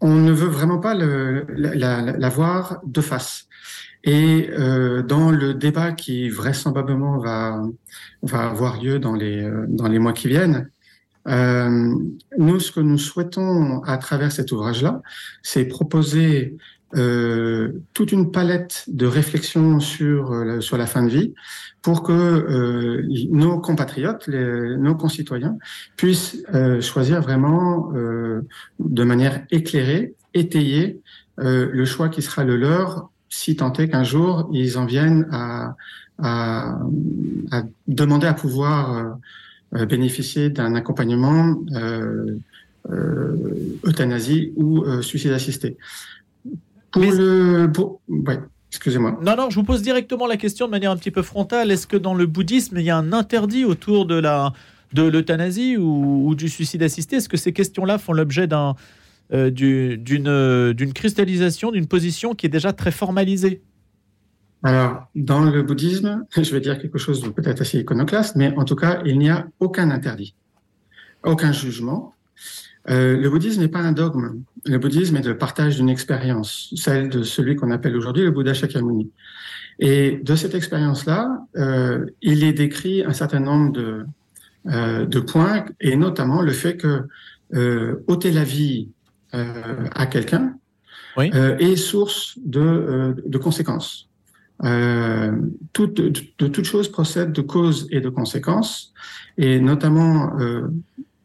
on 0.00 0.14
ne 0.14 0.32
veut 0.32 0.48
vraiment 0.48 0.78
pas 0.78 0.94
le, 0.94 1.46
la, 1.48 1.74
la, 1.74 2.12
la 2.16 2.28
voir 2.28 2.80
de 2.84 3.00
face. 3.00 3.46
Et 4.04 4.50
euh, 4.50 5.02
dans 5.02 5.30
le 5.32 5.52
débat 5.54 5.90
qui 5.90 6.28
vraisemblablement 6.28 7.18
va 7.18 7.60
va 8.22 8.46
avoir 8.50 8.80
lieu 8.80 9.00
dans 9.00 9.14
les 9.14 9.42
euh, 9.42 9.66
dans 9.68 9.88
les 9.88 9.98
mois 9.98 10.12
qui 10.12 10.28
viennent, 10.28 10.70
euh, 11.28 11.94
nous 12.38 12.60
ce 12.60 12.72
que 12.72 12.80
nous 12.80 12.98
souhaitons 12.98 13.82
à 13.82 13.98
travers 13.98 14.32
cet 14.32 14.52
ouvrage-là, 14.52 15.02
c'est 15.42 15.64
proposer 15.64 16.56
euh, 16.94 17.72
toute 17.94 18.12
une 18.12 18.30
palette 18.30 18.84
de 18.86 19.06
réflexions 19.06 19.80
sur 19.80 20.32
euh, 20.32 20.60
sur 20.60 20.76
la 20.78 20.86
fin 20.86 21.02
de 21.02 21.08
vie 21.08 21.34
pour 21.82 22.04
que 22.04 22.12
euh, 22.12 23.02
nos 23.30 23.58
compatriotes, 23.58 24.28
nos 24.28 24.94
concitoyens 24.94 25.56
puissent 25.96 26.38
euh, 26.54 26.80
choisir 26.80 27.20
vraiment 27.22 27.92
euh, 27.94 28.42
de 28.78 29.02
manière 29.02 29.44
éclairée, 29.50 30.14
étayée, 30.32 31.00
le 31.38 31.84
choix 31.84 32.08
qui 32.08 32.22
sera 32.22 32.44
le 32.44 32.56
leur 32.56 33.10
si 33.28 33.56
tant 33.56 33.72
est 33.74 33.88
qu'un 33.88 34.04
jour 34.04 34.48
ils 34.52 34.78
en 34.78 34.86
viennent 34.86 35.28
à, 35.30 35.76
à, 36.18 36.78
à 37.50 37.62
demander 37.88 38.26
à 38.26 38.32
pouvoir 38.32 39.18
bénéficier 39.72 40.50
d'un 40.50 40.74
accompagnement 40.74 41.56
euh, 41.74 42.36
euh, 42.90 43.36
euthanasie 43.84 44.52
ou 44.56 44.82
euh, 44.84 45.02
suicide 45.02 45.32
assisté. 45.32 45.76
Pour 46.92 47.02
Mais- 47.02 47.10
le, 47.10 47.70
pour, 47.72 48.00
ouais, 48.08 48.38
excusez-moi. 48.70 49.18
Non, 49.22 49.36
non, 49.36 49.50
je 49.50 49.56
vous 49.56 49.64
pose 49.64 49.82
directement 49.82 50.26
la 50.26 50.36
question 50.36 50.66
de 50.66 50.70
manière 50.70 50.90
un 50.92 50.96
petit 50.96 51.10
peu 51.10 51.22
frontale. 51.22 51.70
Est-ce 51.70 51.86
que 51.86 51.96
dans 51.96 52.14
le 52.14 52.26
bouddhisme, 52.26 52.78
il 52.78 52.84
y 52.84 52.90
a 52.90 52.96
un 52.96 53.12
interdit 53.12 53.64
autour 53.64 54.06
de 54.06 54.14
la 54.14 54.52
de 54.92 55.02
l'euthanasie 55.02 55.76
ou, 55.76 56.28
ou 56.28 56.34
du 56.36 56.48
suicide 56.48 56.82
assisté? 56.82 57.16
Est-ce 57.16 57.28
que 57.28 57.36
ces 57.36 57.52
questions-là 57.52 57.98
font 57.98 58.12
l'objet 58.12 58.46
d'un 58.46 58.76
euh, 59.32 59.50
du- 59.50 59.98
d'une 59.98 60.28
euh, 60.28 60.72
d'une 60.72 60.92
cristallisation, 60.92 61.72
d'une 61.72 61.88
position 61.88 62.34
qui 62.36 62.46
est 62.46 62.50
déjà 62.50 62.72
très 62.72 62.92
formalisée? 62.92 63.60
Alors, 64.66 65.06
dans 65.14 65.42
le 65.44 65.62
bouddhisme, 65.62 66.26
je 66.36 66.50
vais 66.50 66.60
dire 66.60 66.76
quelque 66.80 66.98
chose 66.98 67.22
de 67.22 67.28
peut-être 67.28 67.60
assez 67.60 67.78
iconoclaste, 67.78 68.34
mais 68.34 68.52
en 68.56 68.64
tout 68.64 68.74
cas, 68.74 69.00
il 69.04 69.16
n'y 69.16 69.30
a 69.30 69.46
aucun 69.60 69.92
interdit, 69.92 70.34
aucun 71.22 71.52
jugement. 71.52 72.14
Euh, 72.90 73.16
le 73.16 73.30
bouddhisme 73.30 73.60
n'est 73.60 73.68
pas 73.68 73.78
un 73.78 73.92
dogme. 73.92 74.42
Le 74.64 74.78
bouddhisme 74.78 75.16
est 75.16 75.26
le 75.26 75.38
partage 75.38 75.76
d'une 75.76 75.88
expérience, 75.88 76.74
celle 76.76 77.08
de 77.08 77.22
celui 77.22 77.54
qu'on 77.54 77.70
appelle 77.70 77.96
aujourd'hui 77.96 78.24
le 78.24 78.32
Bouddha 78.32 78.54
Shakyamuni. 78.54 79.12
Et 79.78 80.20
de 80.24 80.34
cette 80.34 80.56
expérience-là, 80.56 81.46
euh, 81.56 82.06
il 82.20 82.42
est 82.42 82.52
décrit 82.52 83.04
un 83.04 83.12
certain 83.12 83.40
nombre 83.40 83.70
de, 83.72 84.04
euh, 84.66 85.06
de 85.06 85.20
points, 85.20 85.64
et 85.80 85.96
notamment 85.96 86.42
le 86.42 86.52
fait 86.52 86.76
que 86.76 87.06
ôter 88.08 88.32
la 88.32 88.42
vie 88.42 88.88
à 89.32 90.06
quelqu'un 90.06 90.56
Oui. 91.16 91.30
est 91.32 91.76
source 91.76 92.36
de, 92.44 93.14
de 93.24 93.38
conséquences. 93.38 94.08
Euh, 94.64 95.32
toute, 95.72 95.96
de, 95.96 96.22
de 96.38 96.48
toute 96.48 96.64
chose 96.64 96.90
procède 96.90 97.32
de 97.32 97.42
causes 97.42 97.88
et 97.90 98.00
de 98.00 98.08
conséquences, 98.08 98.94
et 99.36 99.60
notamment 99.60 100.38
euh, 100.40 100.68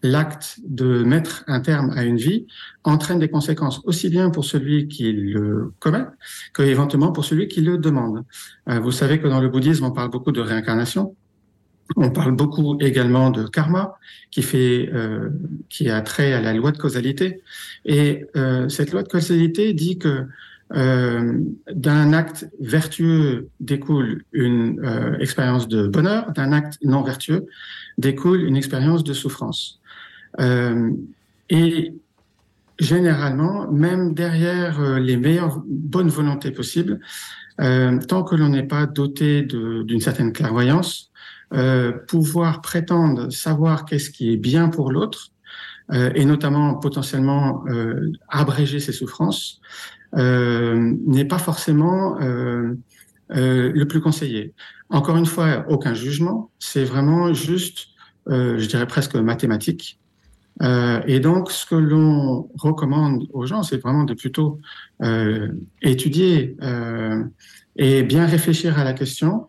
l'acte 0.03 0.59
de 0.65 1.03
mettre 1.03 1.43
un 1.47 1.59
terme 1.59 1.91
à 1.91 2.03
une 2.03 2.17
vie 2.17 2.47
entraîne 2.83 3.19
des 3.19 3.29
conséquences 3.29 3.81
aussi 3.83 4.09
bien 4.09 4.29
pour 4.29 4.45
celui 4.45 4.87
qui 4.87 5.11
le 5.11 5.71
commet 5.79 6.05
que 6.53 6.63
éventuellement 6.63 7.11
pour 7.11 7.25
celui 7.25 7.47
qui 7.47 7.61
le 7.61 7.77
demande. 7.77 8.23
Euh, 8.69 8.79
vous 8.79 8.91
savez 8.91 9.19
que 9.19 9.27
dans 9.27 9.39
le 9.39 9.49
bouddhisme, 9.49 9.85
on 9.85 9.91
parle 9.91 10.09
beaucoup 10.09 10.31
de 10.31 10.41
réincarnation. 10.41 11.15
On 11.97 12.09
parle 12.09 12.31
beaucoup 12.31 12.77
également 12.79 13.31
de 13.31 13.45
karma, 13.45 13.95
qui 14.31 14.43
fait, 14.43 14.89
euh, 14.93 15.29
qui 15.67 15.89
a 15.89 16.01
trait 16.01 16.31
à 16.31 16.41
la 16.41 16.53
loi 16.53 16.71
de 16.71 16.77
causalité. 16.77 17.41
Et 17.83 18.25
euh, 18.37 18.69
cette 18.69 18.93
loi 18.93 19.03
de 19.03 19.09
causalité 19.09 19.73
dit 19.73 19.97
que 19.97 20.25
euh, 20.73 21.39
d'un 21.73 22.13
acte 22.13 22.49
vertueux 22.61 23.49
découle 23.59 24.23
une 24.31 24.79
euh, 24.85 25.17
expérience 25.19 25.67
de 25.67 25.87
bonheur, 25.87 26.31
d'un 26.31 26.53
acte 26.53 26.77
non 26.81 27.01
vertueux 27.01 27.45
découle 27.97 28.41
une 28.41 28.55
expérience 28.55 29.03
de 29.03 29.11
souffrance. 29.11 29.81
Euh, 30.39 30.91
et 31.49 31.93
généralement, 32.79 33.69
même 33.69 34.13
derrière 34.13 34.99
les 34.99 35.17
meilleures 35.17 35.61
bonnes 35.67 36.07
volontés 36.07 36.51
possibles, 36.51 36.99
tant 37.57 38.23
que 38.23 38.35
l'on 38.35 38.49
n'est 38.49 38.63
pas 38.63 38.87
doté 38.87 39.43
d'une 39.43 39.99
certaine 39.99 40.33
clairvoyance, 40.33 41.11
pouvoir 42.07 42.61
prétendre 42.61 43.29
savoir 43.29 43.85
qu'est-ce 43.85 44.09
qui 44.09 44.33
est 44.33 44.37
bien 44.37 44.69
pour 44.69 44.91
l'autre, 44.91 45.27
et 45.93 46.25
notamment 46.25 46.73
potentiellement 46.75 47.63
abréger 48.29 48.79
ses 48.79 48.93
souffrances, 48.93 49.61
n'est 50.13 51.25
pas 51.25 51.39
forcément 51.39 52.19
euh, 52.21 52.73
euh, 53.33 53.71
le 53.73 53.87
plus 53.87 54.01
conseillé. 54.01 54.53
Encore 54.89 55.15
une 55.15 55.25
fois, 55.25 55.65
aucun 55.69 55.93
jugement, 55.93 56.51
c'est 56.59 56.83
vraiment 56.83 57.33
juste, 57.33 57.87
euh, 58.27 58.57
je 58.57 58.67
dirais 58.67 58.87
presque 58.87 59.15
mathématique. 59.15 59.99
Euh, 60.61 61.01
et 61.07 61.19
donc, 61.21 61.49
ce 61.51 61.65
que 61.65 61.75
l'on 61.75 62.49
recommande 62.57 63.25
aux 63.31 63.45
gens, 63.45 63.63
c'est 63.63 63.77
vraiment 63.77 64.03
de 64.03 64.13
plutôt 64.13 64.59
euh, 65.01 65.47
étudier 65.81 66.57
euh, 66.61 67.23
et 67.77 68.03
bien 68.03 68.25
réfléchir 68.25 68.77
à 68.77 68.83
la 68.83 68.93
question, 68.93 69.47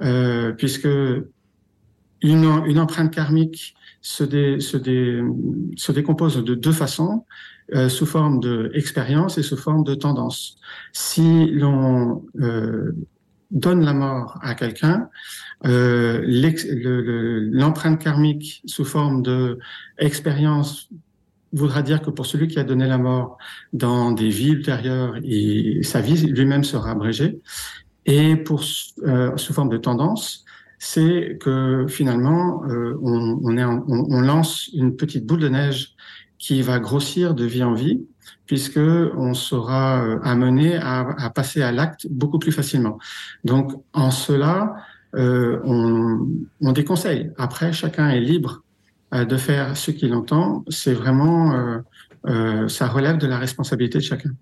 euh, 0.00 0.52
puisque 0.52 0.88
une, 2.22 2.78
empreinte 2.78 3.12
karmique 3.12 3.74
se 4.00 4.22
décompose 5.92 6.36
de 6.36 6.54
deux 6.54 6.72
façons, 6.72 7.24
euh, 7.72 7.88
sous 7.88 8.06
forme 8.06 8.40
d'expérience 8.40 9.38
et 9.38 9.42
sous 9.42 9.56
forme 9.56 9.84
de 9.84 9.94
tendance. 9.94 10.58
Si 10.92 11.46
l'on 11.46 12.24
euh, 12.40 12.92
donne 13.50 13.84
la 13.84 13.94
mort 13.94 14.38
à 14.42 14.54
quelqu'un, 14.54 15.08
euh, 15.64 16.22
l'empreinte 17.52 18.02
karmique 18.02 18.62
sous 18.66 18.84
forme 18.84 19.22
de 19.22 19.58
expérience 19.98 20.90
voudra 21.52 21.82
dire 21.82 22.02
que 22.02 22.10
pour 22.10 22.26
celui 22.26 22.48
qui 22.48 22.58
a 22.58 22.64
donné 22.64 22.86
la 22.86 22.98
mort 22.98 23.38
dans 23.72 24.10
des 24.10 24.28
vies 24.28 24.50
ultérieures, 24.50 25.14
sa 25.82 26.00
vie 26.00 26.26
lui-même 26.26 26.64
sera 26.64 26.90
abrégée. 26.90 27.40
Et 28.06 28.36
pour 28.36 28.62
euh, 29.04 29.36
sous 29.36 29.52
forme 29.52 29.70
de 29.70 29.78
tendance, 29.78 30.44
c'est 30.78 31.38
que 31.40 31.86
finalement 31.88 32.64
euh, 32.64 32.98
on, 33.00 33.56
est 33.56 33.64
on, 33.64 34.20
lance 34.20 34.68
une 34.74 34.96
petite 34.96 35.24
boule 35.24 35.40
de 35.40 35.48
neige 35.48 35.93
qui 36.44 36.60
va 36.60 36.78
grossir 36.78 37.34
de 37.34 37.46
vie 37.46 37.62
en 37.62 37.72
vie, 37.72 38.02
puisque 38.44 38.76
on 38.76 39.32
sera 39.32 40.04
euh, 40.04 40.18
amené 40.24 40.76
à, 40.76 41.30
passer 41.34 41.62
à 41.62 41.72
l'acte 41.72 42.06
beaucoup 42.10 42.38
plus 42.38 42.52
facilement. 42.52 42.98
Donc 43.44 43.72
en 43.94 44.10
cela, 44.10 44.74
euh, 45.14 45.58
on, 45.64 46.28
on 46.60 46.72
déconseille. 46.72 47.30
Après, 47.38 47.72
chacun 47.72 48.10
est 48.10 48.20
libre 48.20 48.62
euh, 49.14 49.24
de 49.24 49.38
faire 49.38 49.74
ce 49.74 49.90
qu'il 49.90 50.12
entend. 50.12 50.66
C'est 50.68 50.92
vraiment, 50.92 51.80
ça 52.68 52.88
relève 52.88 53.16
de 53.16 53.26
la 53.26 53.38
responsabilité 53.38 53.96
de 53.96 54.04
chacun. 54.04 54.32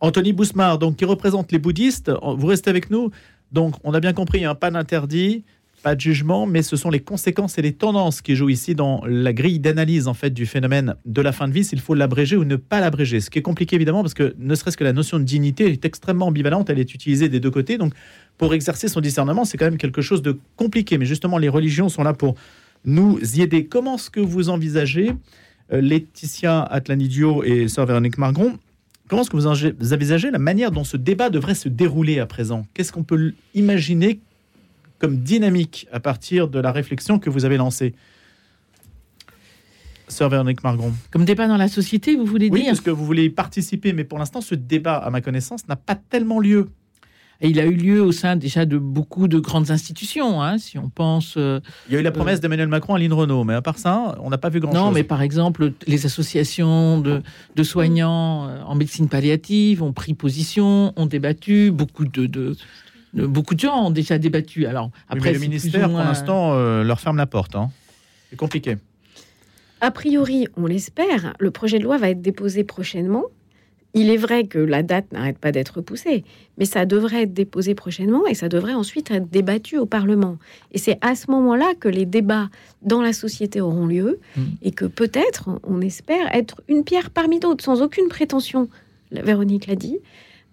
Anthony 0.00 0.32
Bousmar, 0.32 0.80
donc 0.80 0.96
qui 0.96 1.04
représente 1.04 1.52
les 1.52 1.60
bouddhistes, 1.60 2.10
vous 2.20 2.46
restez 2.48 2.68
avec 2.68 2.90
nous. 2.90 3.12
Donc, 3.52 3.76
on 3.84 3.94
a 3.94 4.00
bien 4.00 4.12
compris, 4.12 4.44
un 4.44 4.50
hein, 4.50 4.54
pas 4.56 4.72
d'interdit, 4.72 5.44
pas 5.82 5.94
de 5.94 6.00
jugement, 6.00 6.46
mais 6.46 6.62
ce 6.62 6.76
sont 6.76 6.90
les 6.90 7.00
conséquences 7.00 7.58
et 7.58 7.62
les 7.62 7.72
tendances 7.72 8.20
qui 8.20 8.34
jouent 8.34 8.48
ici 8.48 8.74
dans 8.74 9.02
la 9.06 9.32
grille 9.32 9.60
d'analyse 9.60 10.08
en 10.08 10.14
fait 10.14 10.30
du 10.30 10.46
phénomène 10.46 10.94
de 11.04 11.22
la 11.22 11.32
fin 11.32 11.48
de 11.48 11.52
vie, 11.52 11.64
s'il 11.64 11.80
faut 11.80 11.94
l'abréger 11.94 12.36
ou 12.36 12.44
ne 12.44 12.56
pas 12.56 12.80
l'abréger. 12.80 13.20
Ce 13.20 13.30
qui 13.30 13.38
est 13.38 13.42
compliqué 13.42 13.76
évidemment 13.76 14.02
parce 14.02 14.14
que 14.14 14.34
ne 14.38 14.54
serait-ce 14.54 14.76
que 14.76 14.84
la 14.84 14.92
notion 14.92 15.18
de 15.18 15.24
dignité 15.24 15.66
est 15.66 15.84
extrêmement 15.84 16.26
ambivalente, 16.26 16.68
elle 16.70 16.78
est 16.78 16.94
utilisée 16.94 17.28
des 17.28 17.40
deux 17.40 17.50
côtés. 17.50 17.78
Donc, 17.78 17.94
pour 18.36 18.54
exercer 18.54 18.88
son 18.88 19.00
discernement, 19.00 19.44
c'est 19.44 19.56
quand 19.56 19.66
même 19.66 19.78
quelque 19.78 20.02
chose 20.02 20.22
de 20.22 20.38
compliqué. 20.56 20.98
Mais 20.98 21.06
justement, 21.06 21.38
les 21.38 21.48
religions 21.48 21.88
sont 21.88 22.02
là 22.02 22.12
pour 22.12 22.34
nous 22.84 23.18
y 23.36 23.42
aider. 23.42 23.66
Comment 23.66 23.96
est-ce 23.96 24.10
que 24.10 24.20
vous 24.20 24.48
envisagez, 24.48 25.12
euh, 25.72 25.80
Laetitia 25.80 26.62
Atlanidio 26.62 27.42
et 27.44 27.68
Sœur 27.68 27.86
Véronique 27.86 28.18
Margron, 28.18 28.58
comment 29.08 29.22
est-ce 29.22 29.30
que 29.30 29.36
vous 29.36 29.46
envisagez 29.46 30.30
la 30.30 30.38
manière 30.38 30.70
dont 30.70 30.84
ce 30.84 30.96
débat 30.96 31.30
devrait 31.30 31.54
se 31.54 31.68
dérouler 31.68 32.18
à 32.18 32.26
présent? 32.26 32.66
Qu'est-ce 32.74 32.92
qu'on 32.92 33.04
peut 33.04 33.32
imaginer 33.54 34.20
comme 34.98 35.18
dynamique 35.18 35.86
à 35.92 36.00
partir 36.00 36.48
de 36.48 36.58
la 36.58 36.72
réflexion 36.72 37.18
que 37.18 37.30
vous 37.30 37.44
avez 37.44 37.56
lancée 37.56 37.94
Sœur 40.08 40.30
Véronique 40.30 40.64
Margron. 40.64 40.92
Comme 41.10 41.24
débat 41.24 41.46
dans 41.46 41.56
la 41.56 41.68
société, 41.68 42.16
vous 42.16 42.24
voulez 42.24 42.48
oui, 42.50 42.62
dire 42.62 42.70
parce 42.70 42.80
que 42.80 42.90
vous 42.90 43.04
voulez 43.04 43.24
y 43.24 43.30
participer, 43.30 43.92
mais 43.92 44.04
pour 44.04 44.18
l'instant, 44.18 44.40
ce 44.40 44.54
débat, 44.54 44.96
à 44.96 45.10
ma 45.10 45.20
connaissance, 45.20 45.68
n'a 45.68 45.76
pas 45.76 45.94
tellement 45.94 46.40
lieu. 46.40 46.68
Et 47.40 47.50
il 47.50 47.60
a 47.60 47.66
eu 47.66 47.74
lieu 47.74 48.02
au 48.02 48.10
sein 48.10 48.34
déjà 48.34 48.64
de 48.64 48.78
beaucoup 48.78 49.28
de 49.28 49.38
grandes 49.38 49.70
institutions. 49.70 50.42
Hein, 50.42 50.58
si 50.58 50.76
on 50.76 50.88
pense. 50.88 51.34
Euh, 51.36 51.60
il 51.88 51.94
y 51.94 51.96
a 51.96 52.00
eu 52.00 52.02
la 52.02 52.10
promesse 52.10 52.38
euh, 52.38 52.42
d'Emmanuel 52.42 52.66
Macron 52.66 52.94
à 52.94 52.98
Lynn 52.98 53.12
Renault, 53.12 53.44
mais 53.44 53.54
à 53.54 53.62
part 53.62 53.78
ça, 53.78 54.16
on 54.20 54.30
n'a 54.30 54.38
pas 54.38 54.48
vu 54.48 54.58
grand-chose. 54.58 54.80
Non, 54.80 54.90
mais 54.90 55.04
par 55.04 55.22
exemple, 55.22 55.72
les 55.86 56.04
associations 56.04 57.00
de, 57.00 57.22
de, 57.54 57.62
soignants 57.62 58.48
euh, 58.48 58.62
en 58.62 58.74
médecine 58.74 59.08
palliative 59.08 59.84
ont 59.84 59.92
pris 59.92 60.14
position, 60.14 60.92
ont 60.96 61.06
débattu. 61.06 61.70
Beaucoup 61.70 62.06
de, 62.06 62.26
de, 62.26 62.56
beaucoup 63.14 63.54
de 63.54 63.60
gens 63.60 63.86
ont 63.86 63.90
déjà 63.90 64.18
débattu. 64.18 64.66
Alors 64.66 64.90
après, 65.08 65.32
le 65.32 65.38
ministère, 65.38 65.88
pour 65.88 65.98
l'instant, 65.98 66.54
leur 66.82 67.00
ferme 67.00 67.16
la 67.16 67.26
porte. 67.26 67.56
Hein. 67.56 67.70
C'est 68.30 68.36
compliqué. 68.36 68.76
A 69.80 69.90
priori, 69.90 70.48
on 70.56 70.66
l'espère, 70.66 71.34
le 71.38 71.50
projet 71.50 71.78
de 71.78 71.84
loi 71.84 71.98
va 71.98 72.10
être 72.10 72.20
déposé 72.20 72.64
prochainement. 72.64 73.24
Il 73.94 74.10
est 74.10 74.16
vrai 74.16 74.44
que 74.44 74.58
la 74.58 74.82
date 74.82 75.10
n'arrête 75.12 75.38
pas 75.38 75.50
d'être 75.50 75.76
repoussée, 75.76 76.24
mais 76.58 76.66
ça 76.66 76.84
devrait 76.84 77.22
être 77.22 77.32
déposé 77.32 77.74
prochainement 77.74 78.26
et 78.26 78.34
ça 78.34 78.48
devrait 78.48 78.74
ensuite 78.74 79.10
être 79.10 79.30
débattu 79.30 79.78
au 79.78 79.86
Parlement. 79.86 80.36
Et 80.72 80.78
c'est 80.78 80.98
à 81.00 81.14
ce 81.14 81.30
moment-là 81.30 81.72
que 81.80 81.88
les 81.88 82.04
débats 82.04 82.50
dans 82.82 83.00
la 83.00 83.12
société 83.12 83.60
auront 83.60 83.86
lieu 83.86 84.20
mmh. 84.36 84.42
et 84.62 84.72
que 84.72 84.84
peut-être, 84.84 85.48
on 85.62 85.80
espère, 85.80 86.34
être 86.34 86.60
une 86.68 86.84
pierre 86.84 87.10
parmi 87.10 87.40
d'autres, 87.40 87.64
sans 87.64 87.80
aucune 87.80 88.08
prétention, 88.08 88.68
Véronique 89.10 89.66
l'a 89.66 89.74
dit, 89.74 89.98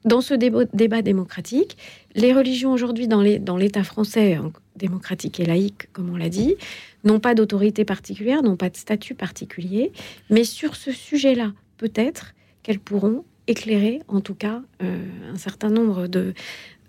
dans 0.05 0.21
ce 0.21 0.33
débat, 0.33 1.01
démocratique. 1.01 1.77
Les 2.15 2.31
religions 2.31 2.71
aujourd'hui 2.71 3.07
dans 3.07 3.21
l'État 3.57 3.83
français, 3.83 4.39
démocratique 4.75 5.39
et 5.39 5.45
laïque, 5.45 5.91
comme 5.93 6.09
on 6.09 6.17
l'a 6.17 6.29
dit, 6.29 6.55
n'ont 7.03 7.19
pas 7.19 7.35
d'autorité 7.35 7.85
particulière, 7.85 8.43
n'ont 8.43 8.55
pas 8.55 8.69
de 8.69 8.77
statut 8.77 9.15
particulier, 9.15 9.91
mais 10.29 10.43
sur 10.43 10.75
ce 10.75 10.91
sujet-là, 10.91 11.53
peut-être 11.77 12.33
qu'elles 12.63 12.79
pourront 12.79 13.24
éclairer, 13.48 14.01
en 14.07 14.22
tout 14.22 14.33
cas, 14.33 14.61
euh, 14.81 14.98
un 15.31 15.37
certain 15.37 15.70
nombre 15.70 16.07
de 16.07 16.33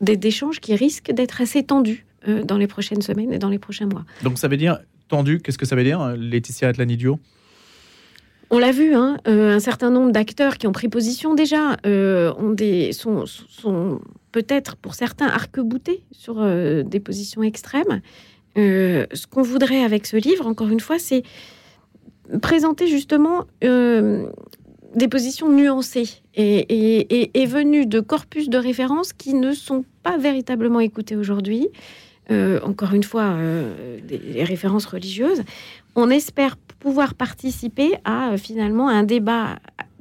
d'échanges 0.02 0.60
qui 0.60 0.74
risquent 0.74 1.10
d'être 1.10 1.40
assez 1.40 1.62
tendus 1.62 2.04
euh, 2.28 2.42
dans 2.42 2.58
les 2.58 2.66
prochaines 2.66 3.00
semaines 3.00 3.32
et 3.32 3.38
dans 3.38 3.48
les 3.48 3.58
prochains 3.58 3.86
mois. 3.86 4.04
Donc 4.22 4.36
ça 4.36 4.46
veut 4.46 4.58
dire 4.58 4.78
tendu, 5.08 5.40
qu'est-ce 5.40 5.56
que 5.56 5.64
ça 5.64 5.74
veut 5.74 5.84
dire, 5.84 6.14
Laetitia 6.16 6.68
Atlanidio 6.68 7.18
on 8.50 8.58
l'a 8.58 8.72
vu, 8.72 8.94
hein, 8.94 9.18
euh, 9.26 9.56
un 9.56 9.60
certain 9.60 9.90
nombre 9.90 10.12
d'acteurs 10.12 10.56
qui 10.56 10.66
ont 10.66 10.72
pris 10.72 10.88
position 10.88 11.34
déjà 11.34 11.76
ont 11.84 12.52
des, 12.52 12.92
sont, 12.92 13.24
peut-être 14.32 14.76
pour 14.76 14.94
certains 14.94 15.26
arc-boutés 15.26 16.02
sur 16.12 16.44
des 16.84 17.00
positions 17.00 17.42
extrêmes. 17.42 18.00
ce 18.56 19.26
qu'on 19.26 19.42
voudrait 19.42 19.82
avec 19.82 20.06
ce 20.06 20.16
livre, 20.16 20.46
encore 20.46 20.68
une 20.68 20.80
fois, 20.80 20.98
c'est 20.98 21.22
présenter 22.40 22.86
justement 22.86 23.44
des 23.60 25.08
positions 25.08 25.50
nuancées 25.50 26.22
et, 26.34 27.46
venues 27.46 27.86
de 27.86 28.00
corpus 28.00 28.48
de 28.48 28.58
références 28.58 29.12
qui 29.12 29.34
ne 29.34 29.52
sont 29.52 29.84
pas 30.02 30.18
véritablement 30.18 30.80
écoutées 30.80 31.16
aujourd'hui. 31.16 31.68
Euh, 32.32 32.58
encore 32.62 32.92
une 32.92 33.04
fois, 33.04 33.22
euh, 33.22 34.00
des 34.02 34.42
références 34.42 34.86
religieuses. 34.86 35.42
On 35.96 36.10
espère 36.10 36.56
pouvoir 36.78 37.14
participer 37.14 37.94
à 38.04 38.30
euh, 38.30 38.36
finalement 38.36 38.88
un 38.88 39.02
débat 39.02 39.58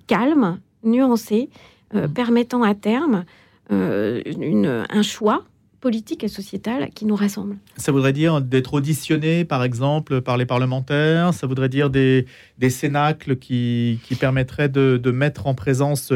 calme, 0.08 0.60
nuancé, 0.84 1.50
mmh. 1.94 2.08
permettant 2.10 2.62
à 2.62 2.76
terme 2.76 3.26
une, 3.72 4.86
un 4.88 5.02
choix 5.02 5.44
politique 5.86 6.24
et 6.24 6.28
sociétale 6.28 6.90
qui 6.96 7.06
nous 7.06 7.16
rassemble. 7.16 7.58
Ça 7.78 7.92
voudrait 7.92 8.12
dire 8.12 8.42
d'être 8.42 8.74
auditionné, 8.74 9.46
par 9.46 9.64
exemple, 9.64 10.20
par 10.22 10.36
les 10.36 10.48
parlementaires? 10.48 11.32
Ça 11.32 11.46
voudrait 11.46 11.70
dire 11.70 11.92
des, 11.92 12.26
des 12.58 12.72
cénacles 12.72 13.36
qui, 13.36 14.00
qui 14.04 14.16
permettraient 14.16 14.68
de, 14.68 14.98
de, 14.98 15.12
mettre 15.12 15.46
en 15.46 15.54
présence 15.54 16.12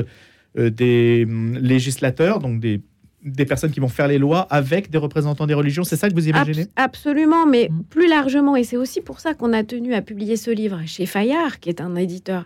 euh, 0.57 0.71
des 0.71 1.23
hum, 1.27 1.55
législateurs, 1.59 2.39
donc 2.39 2.59
des, 2.59 2.81
des 3.23 3.45
personnes 3.45 3.71
qui 3.71 3.79
vont 3.79 3.89
faire 3.89 4.07
les 4.07 4.17
lois 4.17 4.41
avec 4.49 4.89
des 4.89 4.97
représentants 4.97 5.45
des 5.45 5.53
religions. 5.53 5.83
C'est 5.83 5.97
ça 5.97 6.09
que 6.09 6.13
vous 6.13 6.29
imaginez? 6.29 6.67
Absolument, 6.75 7.45
mais 7.45 7.69
mmh. 7.69 7.83
plus 7.89 8.07
largement, 8.07 8.55
et 8.55 8.63
c'est 8.63 8.77
aussi 8.77 9.01
pour 9.01 9.19
ça 9.19 9.33
qu'on 9.33 9.53
a 9.53 9.63
tenu 9.63 9.93
à 9.93 10.01
publier 10.01 10.37
ce 10.37 10.51
livre 10.51 10.79
chez 10.85 11.05
Fayard, 11.05 11.59
qui 11.59 11.69
est 11.69 11.81
un 11.81 11.95
éditeur 11.95 12.45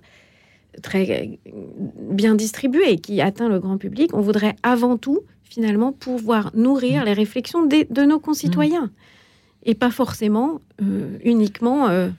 très 0.82 1.40
bien 2.10 2.36
distribué 2.36 2.94
et 2.94 2.98
qui 2.98 3.22
atteint 3.22 3.50
le 3.50 3.60
grand 3.60 3.78
public. 3.78 4.14
On 4.14 4.22
voudrait 4.22 4.56
avant 4.64 4.98
tout 4.98 5.22
finalement 5.44 5.92
pouvoir 5.92 6.52
nourrir 6.56 7.04
mm. 7.04 7.06
les 7.06 7.14
réflexions 7.14 7.66
de 7.66 8.02
nos 8.02 8.20
concitoyens 8.20 8.86
mm. 8.86 8.92
et 9.66 9.76
pas 9.76 9.92
forcément 9.92 10.60
euh, 10.82 11.18
uniquement 11.24 11.90
euh, 11.90 12.10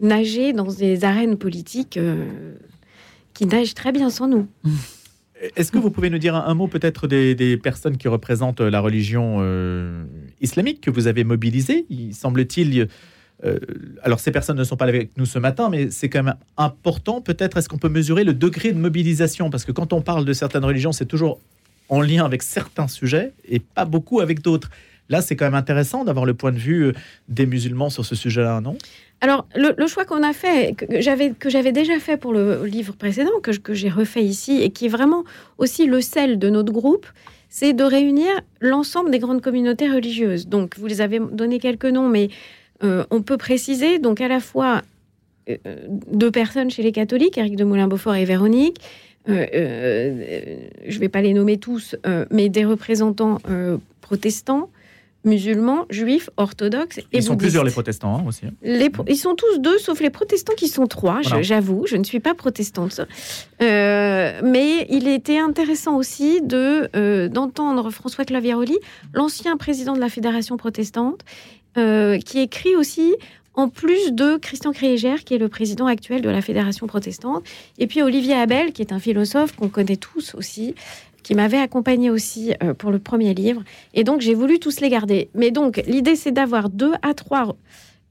nager 0.00 0.52
dans 0.52 0.72
des 0.72 1.04
arènes 1.04 1.36
politiques 1.36 1.98
euh, 1.98 2.54
qui 3.34 3.46
nagent 3.46 3.74
très 3.74 3.92
bien 3.92 4.10
sans 4.10 4.26
nous. 4.26 4.46
Est-ce 5.56 5.70
que 5.70 5.78
vous 5.78 5.90
pouvez 5.90 6.10
nous 6.10 6.18
dire 6.18 6.34
un, 6.34 6.54
mot 6.54 6.66
peut-être 6.66 7.06
des, 7.06 7.56
personnes 7.56 7.96
qui 7.96 8.08
représentent 8.08 8.60
la 8.60 8.80
religion 8.80 9.42
islamique 10.40 10.80
que 10.80 10.90
vous 10.90 11.06
avez 11.06 11.24
mobilisées 11.24 11.86
Il 11.90 12.14
semble-t-il... 12.14 12.88
alors 14.02 14.20
ces 14.20 14.32
personnes 14.32 14.58
ne 14.58 14.64
sont 14.64 14.76
pas 14.76 14.86
avec 14.86 15.10
nous 15.16 15.26
ce 15.26 15.38
matin, 15.38 15.68
mais 15.70 15.90
c'est 15.90 16.08
quand 16.08 16.24
même 16.24 16.36
important. 16.56 17.20
Peut-être 17.20 17.56
est-ce 17.56 17.68
qu'on 17.68 17.78
peut 17.78 17.88
mesurer 17.88 18.24
le 18.24 18.34
degré 18.34 18.72
de 18.72 18.78
mobilisation? 18.78 19.50
Parce 19.50 19.64
que 19.64 19.72
quand 19.72 19.92
on 19.92 20.02
parle 20.02 20.24
de 20.24 20.32
certaines 20.32 20.64
religions, 20.64 20.92
c'est 20.92 21.06
toujours 21.06 21.38
en 21.88 22.00
lien 22.00 22.24
avec 22.24 22.42
certains 22.42 22.88
sujets 22.88 23.32
et 23.48 23.60
pas 23.60 23.84
beaucoup 23.84 24.20
avec 24.20 24.42
d'autres. 24.42 24.70
Là, 25.08 25.22
c'est 25.22 25.36
quand 25.36 25.46
même 25.46 25.54
intéressant 25.54 26.04
d'avoir 26.04 26.26
le 26.26 26.34
point 26.34 26.52
de 26.52 26.58
vue 26.58 26.86
euh, 26.86 26.92
des 27.28 27.46
musulmans 27.46 27.90
sur 27.90 28.04
ce 28.04 28.14
sujet-là, 28.14 28.60
non? 28.60 28.76
Alors, 29.20 29.48
le, 29.56 29.86
choix 29.88 30.04
qu'on 30.04 30.22
a 30.22 30.32
fait, 30.32 30.76
que 30.76 31.00
j'avais, 31.00 31.72
déjà 31.72 31.98
fait 31.98 32.16
pour 32.16 32.32
le 32.32 32.64
livre 32.64 32.94
précédent, 32.94 33.32
que, 33.42 33.74
j'ai 33.74 33.88
refait 33.88 34.22
ici, 34.22 34.62
et 34.62 34.70
qui 34.70 34.86
est 34.86 34.90
vraiment 34.90 35.24
aussi 35.56 35.86
le 35.86 36.00
sel 36.00 36.38
de 36.38 36.48
notre 36.50 36.72
groupe, 36.72 37.06
c'est 37.48 37.72
de 37.72 37.82
réunir 37.82 38.28
l'ensemble 38.60 39.10
des 39.10 39.18
grandes 39.18 39.40
communautés 39.40 39.90
religieuses. 39.90 40.46
Donc, 40.46 40.78
vous 40.78 40.86
les 40.86 41.00
avez 41.00 41.18
donné 41.18 41.58
quelques 41.58 41.86
noms, 41.86 42.08
mais 42.08 42.28
euh, 42.84 43.04
on 43.10 43.22
peut 43.22 43.38
préciser, 43.38 43.98
donc 43.98 44.20
à 44.20 44.28
la 44.28 44.38
fois 44.38 44.82
euh, 45.48 45.56
deux 46.12 46.30
personnes 46.30 46.70
chez 46.70 46.84
les 46.84 46.92
catholiques, 46.92 47.38
Éric 47.38 47.56
de 47.56 47.64
Moulin-Beaufort 47.64 48.14
et 48.14 48.24
Véronique, 48.24 48.76
je 49.26 49.34
ne 49.34 50.98
vais 50.98 51.08
pas 51.08 51.22
les 51.22 51.34
nommer 51.34 51.58
tous, 51.58 51.96
mais 52.30 52.48
des 52.48 52.64
représentants 52.64 53.38
protestants, 54.00 54.70
musulmans, 55.24 55.84
juifs, 55.90 56.30
orthodoxes 56.36 56.98
et 56.98 57.04
Ils 57.12 57.22
sont 57.22 57.30
bouddhistes. 57.32 57.38
plusieurs 57.40 57.64
les 57.64 57.70
protestants 57.72 58.16
hein, 58.18 58.24
aussi. 58.26 58.42
Les 58.62 58.88
pro- 58.88 59.04
ils 59.08 59.16
sont 59.16 59.34
tous 59.34 59.58
deux, 59.58 59.78
sauf 59.78 60.00
les 60.00 60.10
protestants 60.10 60.54
qui 60.56 60.68
sont 60.68 60.86
trois. 60.86 61.20
Voilà. 61.22 61.42
J'avoue, 61.42 61.84
je 61.86 61.96
ne 61.96 62.04
suis 62.04 62.20
pas 62.20 62.34
protestante. 62.34 63.00
Euh, 63.62 64.40
mais 64.44 64.86
il 64.88 65.08
était 65.08 65.38
intéressant 65.38 65.96
aussi 65.96 66.40
de 66.42 66.88
euh, 66.96 67.28
d'entendre 67.28 67.90
François 67.90 68.24
Claviéroli, 68.24 68.78
l'ancien 69.12 69.56
président 69.56 69.94
de 69.94 70.00
la 70.00 70.08
Fédération 70.08 70.56
protestante, 70.56 71.20
euh, 71.76 72.18
qui 72.18 72.38
écrit 72.40 72.76
aussi. 72.76 73.14
En 73.54 73.68
plus 73.68 74.12
de 74.12 74.36
Christian 74.36 74.70
Kriéger, 74.70 75.16
qui 75.24 75.34
est 75.34 75.38
le 75.38 75.48
président 75.48 75.86
actuel 75.86 76.20
de 76.22 76.28
la 76.28 76.40
Fédération 76.42 76.86
protestante, 76.86 77.42
et 77.78 77.88
puis 77.88 78.02
Olivier 78.02 78.34
Abel, 78.34 78.72
qui 78.72 78.82
est 78.82 78.92
un 78.92 79.00
philosophe 79.00 79.56
qu'on 79.56 79.68
connaît 79.68 79.96
tous 79.96 80.36
aussi, 80.36 80.76
qui 81.22 81.34
m'avait 81.34 81.58
accompagné 81.58 82.10
aussi 82.10 82.54
euh, 82.62 82.74
pour 82.74 82.90
le 82.90 82.98
premier 82.98 83.34
livre. 83.34 83.62
Et 83.94 84.04
donc, 84.04 84.20
j'ai 84.20 84.34
voulu 84.34 84.58
tous 84.58 84.80
les 84.80 84.88
garder. 84.88 85.30
Mais 85.34 85.50
donc, 85.50 85.82
l'idée, 85.86 86.16
c'est 86.16 86.32
d'avoir 86.32 86.70
deux 86.70 86.92
à 87.02 87.14
trois 87.14 87.56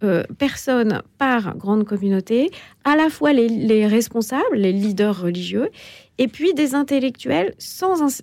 euh, 0.04 0.24
personnes 0.38 1.02
par 1.18 1.58
grande 1.58 1.84
communauté, 1.84 2.52
à 2.84 2.96
la 2.96 3.10
fois 3.10 3.34
les, 3.34 3.50
les 3.50 3.88
responsables, 3.88 4.56
les 4.56 4.72
leaders 4.72 5.20
religieux, 5.20 5.70
et 6.18 6.28
puis 6.28 6.54
des 6.54 6.76
intellectuels 6.76 7.56
sans, 7.58 8.22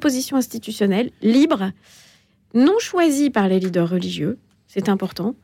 position 0.00 0.36
institutionnelle, 0.36 1.10
libres, 1.22 1.72
non 2.54 2.78
choisis 2.78 3.30
par 3.30 3.48
les 3.48 3.58
leaders 3.60 3.90
religieux, 3.90 4.38
c'est 4.66 4.88
important, 4.88 5.34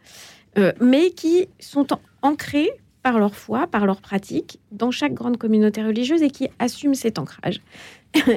euh, 0.58 0.72
mais 0.80 1.10
qui 1.10 1.48
sont 1.58 1.86
ancrés 2.22 2.70
par 3.02 3.18
leur 3.18 3.34
foi, 3.34 3.66
par 3.66 3.86
leur 3.86 4.00
pratique, 4.00 4.60
dans 4.72 4.90
chaque 4.90 5.14
grande 5.14 5.36
communauté 5.36 5.82
religieuse 5.82 6.22
et 6.22 6.30
qui 6.30 6.48
assument 6.58 6.94
cet 6.94 7.18
ancrage. 7.18 7.60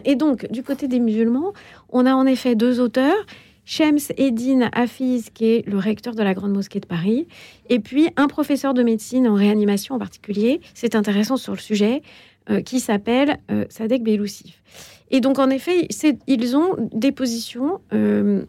Et 0.05 0.15
donc, 0.15 0.49
du 0.51 0.63
côté 0.63 0.87
des 0.87 0.99
musulmans, 0.99 1.53
on 1.89 2.05
a 2.05 2.13
en 2.13 2.25
effet 2.25 2.55
deux 2.55 2.79
auteurs, 2.79 3.25
Shems 3.65 4.11
Eddin 4.17 4.69
Hafiz, 4.73 5.29
qui 5.33 5.45
est 5.45 5.67
le 5.67 5.77
recteur 5.77 6.15
de 6.15 6.23
la 6.23 6.33
Grande 6.33 6.53
Mosquée 6.53 6.79
de 6.79 6.85
Paris, 6.85 7.27
et 7.69 7.79
puis 7.79 8.09
un 8.15 8.27
professeur 8.27 8.73
de 8.73 8.81
médecine 8.81 9.27
en 9.27 9.35
réanimation 9.35 9.95
en 9.95 9.99
particulier, 9.99 10.61
c'est 10.73 10.95
intéressant 10.95 11.37
sur 11.37 11.53
le 11.53 11.59
sujet, 11.59 12.01
euh, 12.49 12.61
qui 12.61 12.79
s'appelle 12.79 13.39
euh, 13.51 13.65
Sadek 13.69 14.03
Beloussif. 14.03 14.61
Et 15.11 15.19
donc, 15.21 15.39
en 15.39 15.49
effet, 15.49 15.87
ils 16.27 16.57
ont 16.57 16.75
des 16.93 17.11
positions 17.11 17.81
euh, 17.93 18.43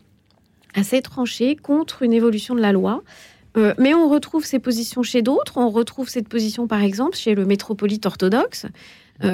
assez 0.74 1.02
tranchées 1.02 1.56
contre 1.56 2.02
une 2.02 2.12
évolution 2.12 2.54
de 2.54 2.60
la 2.60 2.72
loi. 2.72 3.02
Euh, 3.56 3.74
mais 3.78 3.94
on 3.94 4.08
retrouve 4.08 4.44
ces 4.44 4.58
positions 4.58 5.02
chez 5.02 5.22
d'autres. 5.22 5.56
On 5.56 5.70
retrouve 5.70 6.08
cette 6.08 6.28
position, 6.28 6.66
par 6.66 6.82
exemple, 6.82 7.16
chez 7.16 7.34
le 7.34 7.44
métropolite 7.44 8.06
orthodoxe, 8.06 8.66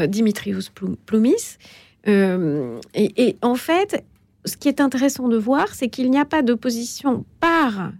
Dimitrios 0.08 0.70
Plou- 0.74 0.96
Ploumis. 1.06 1.58
Euh, 2.06 2.78
et, 2.94 3.28
et 3.28 3.36
en 3.42 3.54
fait, 3.54 4.04
ce 4.44 4.56
qui 4.56 4.68
est 4.68 4.80
intéressant 4.80 5.28
de 5.28 5.36
voir, 5.38 5.68
c'est 5.74 5.88
qu'il 5.88 6.10
n'y 6.10 6.18
a 6.18 6.24
pas 6.24 6.42
de 6.42 6.54
position 6.54 7.24
par 7.40 7.92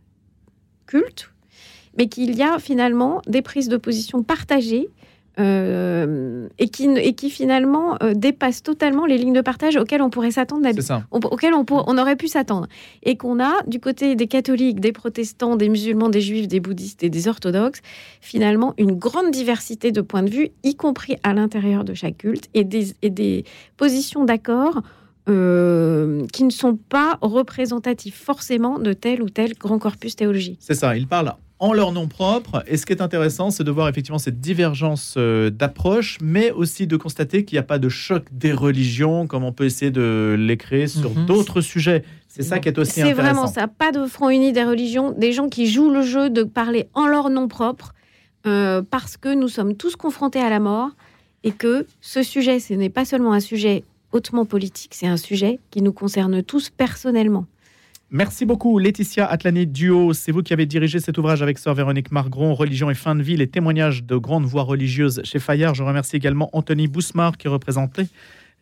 culte, 0.87 1.31
mais 1.97 2.09
qu'il 2.09 2.37
y 2.37 2.43
a 2.43 2.59
finalement 2.59 3.23
des 3.27 3.41
prises 3.43 3.69
de 3.69 3.77
position 3.77 4.23
partagées 4.23 4.89
euh, 5.41 6.49
et, 6.59 6.69
qui, 6.69 6.85
et 6.89 7.15
qui 7.15 7.31
finalement 7.31 7.97
euh, 8.03 8.15
dépassent 8.15 8.63
totalement 8.63 9.07
les 9.07 9.19
lignes 9.19 9.33
de 9.33 9.41
partage 9.41 9.77
auxquelles 9.77 10.03
on 10.03 10.11
pourrait 10.11 10.31
s'attendre 10.31 10.63
ça. 10.83 11.05
on- 11.11 11.21
on, 11.55 11.65
pour- 11.65 11.85
on 11.87 11.99
aurait 11.99 12.17
pu 12.17 12.29
s'attendre. 12.29 12.67
Et 13.03 13.17
qu'on 13.17 13.41
a, 13.41 13.53
du 13.67 13.81
côté 13.81 14.15
des 14.15 14.27
catholiques, 14.27 14.81
des 14.81 14.93
protestants, 14.93 15.57
des 15.57 15.69
musulmans, 15.69 16.09
des 16.09 16.21
juifs, 16.21 16.49
des 16.49 16.61
bouddhistes 16.61 17.03
et 17.03 17.11
des 17.11 17.29
orthodoxes, 17.29 17.81
finalement 18.21 18.75
une 18.79 18.93
grande 18.93 19.31
diversité 19.31 19.93
de 19.93 20.01
points 20.01 20.23
de 20.23 20.31
vue, 20.31 20.51
y 20.63 20.75
compris 20.77 21.17
à 21.23 21.35
l'intérieur 21.35 21.85
de 21.85 21.95
chaque 21.95 22.19
culte, 22.19 22.49
et 22.55 22.65
des, 22.65 22.95
et 23.03 23.11
des 23.11 23.45
positions 23.77 24.25
d'accord 24.25 24.83
euh, 25.29 26.27
qui 26.33 26.45
ne 26.45 26.51
sont 26.51 26.77
pas 26.77 27.19
représentatifs 27.23 28.21
forcément 28.23 28.79
de 28.79 28.93
tel 28.93 29.23
ou 29.23 29.31
tel 29.31 29.55
grand 29.55 29.79
corpus 29.79 30.17
théologique. 30.17 30.59
C'est 30.61 30.75
ça, 30.75 30.97
ils 30.97 31.07
parlent 31.07 31.33
en 31.65 31.73
leur 31.73 31.93
nom 31.93 32.09
propre. 32.09 32.63
Et 32.67 32.77
ce 32.77 32.85
qui 32.85 32.93
est 32.93 33.01
intéressant, 33.01 33.51
c'est 33.51 33.65
de 33.65 33.71
voir 33.71 33.89
effectivement 33.89 34.19
cette 34.19 34.39
divergence 34.41 35.15
euh, 35.17 35.49
d'approche, 35.49 36.19
mais 36.23 36.51
aussi 36.51 36.87
de 36.87 36.97
constater 36.99 37.45
qu'il 37.47 37.57
n'y 37.57 37.61
a 37.61 37.63
pas 37.65 37.79
de 37.79 37.89
choc 37.89 38.25
des 38.33 38.53
religions, 38.53 39.27
comme 39.27 39.45
on 39.45 39.53
peut 39.53 39.65
essayer 39.65 39.91
de 39.91 40.37
les 40.39 40.59
créer 40.59 40.89
sur 40.89 41.11
Mhm. 41.17 41.25
d'autres 41.27 41.63
sujets. 41.63 42.05
C'est 42.29 42.43
ça 42.43 42.59
qui 42.59 42.69
est 42.69 42.79
aussi 42.79 42.93
C'est 42.93 43.03
intéressant. 43.03 43.23
vraiment 43.23 43.47
ça, 43.47 43.67
pas 43.67 43.93
de 43.93 44.05
front 44.07 44.29
uni 44.29 44.53
des 44.53 44.65
religions, 44.65 45.13
des 45.13 45.33
gens 45.33 45.49
qui 45.49 45.67
jouent 45.67 45.91
le 45.91 46.03
jeu 46.03 46.29
de 46.29 46.43
parler 46.43 46.87
en 46.93 47.07
leur 47.07 47.31
nom 47.31 47.49
propre, 47.49 47.95
euh, 48.47 48.83
parce 48.91 49.17
que 49.17 49.33
nous 49.35 49.49
sommes 49.49 49.75
tous 49.75 49.97
confrontés 49.97 50.41
à 50.41 50.51
la 50.51 50.61
mort, 50.61 50.91
et 51.45 51.53
que 51.53 51.87
ce 52.03 52.23
sujet, 52.23 52.61
ce 52.61 52.75
n'est 52.75 52.91
pas 52.91 53.05
seulement 53.07 53.33
un 53.33 53.41
sujet 53.41 53.85
hautement 54.13 54.45
politique, 54.45 54.93
c'est 54.95 55.07
un 55.07 55.17
sujet 55.17 55.61
qui 55.71 55.81
nous 55.81 55.93
concerne 55.93 56.43
tous 56.43 56.69
personnellement. 56.71 57.47
Merci 58.17 58.45
beaucoup, 58.45 58.79
Laetitia 58.79 59.27
Atlani 59.27 59.67
Duo. 59.67 60.13
C'est 60.13 60.31
vous 60.31 60.45
qui 60.45 60.53
avez 60.53 60.67
dirigé 60.67 61.01
cet 61.01 61.19
ouvrage 61.19 61.43
avec 61.43 61.59
sœur 61.59 61.75
Véronique 61.75 62.13
Margron, 62.13 62.55
Religion 62.55 62.89
et 62.89 62.95
fin 62.95 63.17
de 63.17 63.25
vie, 63.25 63.37
les 63.37 63.49
témoignages 63.49 64.05
de 64.05 64.15
grandes 64.17 64.45
voix 64.45 64.63
religieuses 64.63 65.21
chez 65.25 65.41
Fayard. 65.41 65.75
Je 65.75 65.83
remercie 65.83 66.15
également 66.15 66.49
Anthony 66.53 66.87
Bousmar 66.87 67.37
qui 67.37 67.49
représentait 67.49 68.07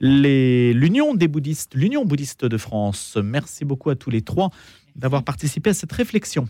l'Union 0.01 1.13
des 1.13 1.29
bouddhistes, 1.29 1.75
l'Union 1.75 2.07
bouddhiste 2.07 2.47
de 2.47 2.57
France. 2.57 3.19
Merci 3.23 3.67
beaucoup 3.67 3.91
à 3.91 3.95
tous 3.95 4.09
les 4.09 4.23
trois 4.23 4.49
d'avoir 4.97 5.23
participé 5.23 5.69
à 5.69 5.75
cette 5.75 5.93
réflexion. 5.93 6.49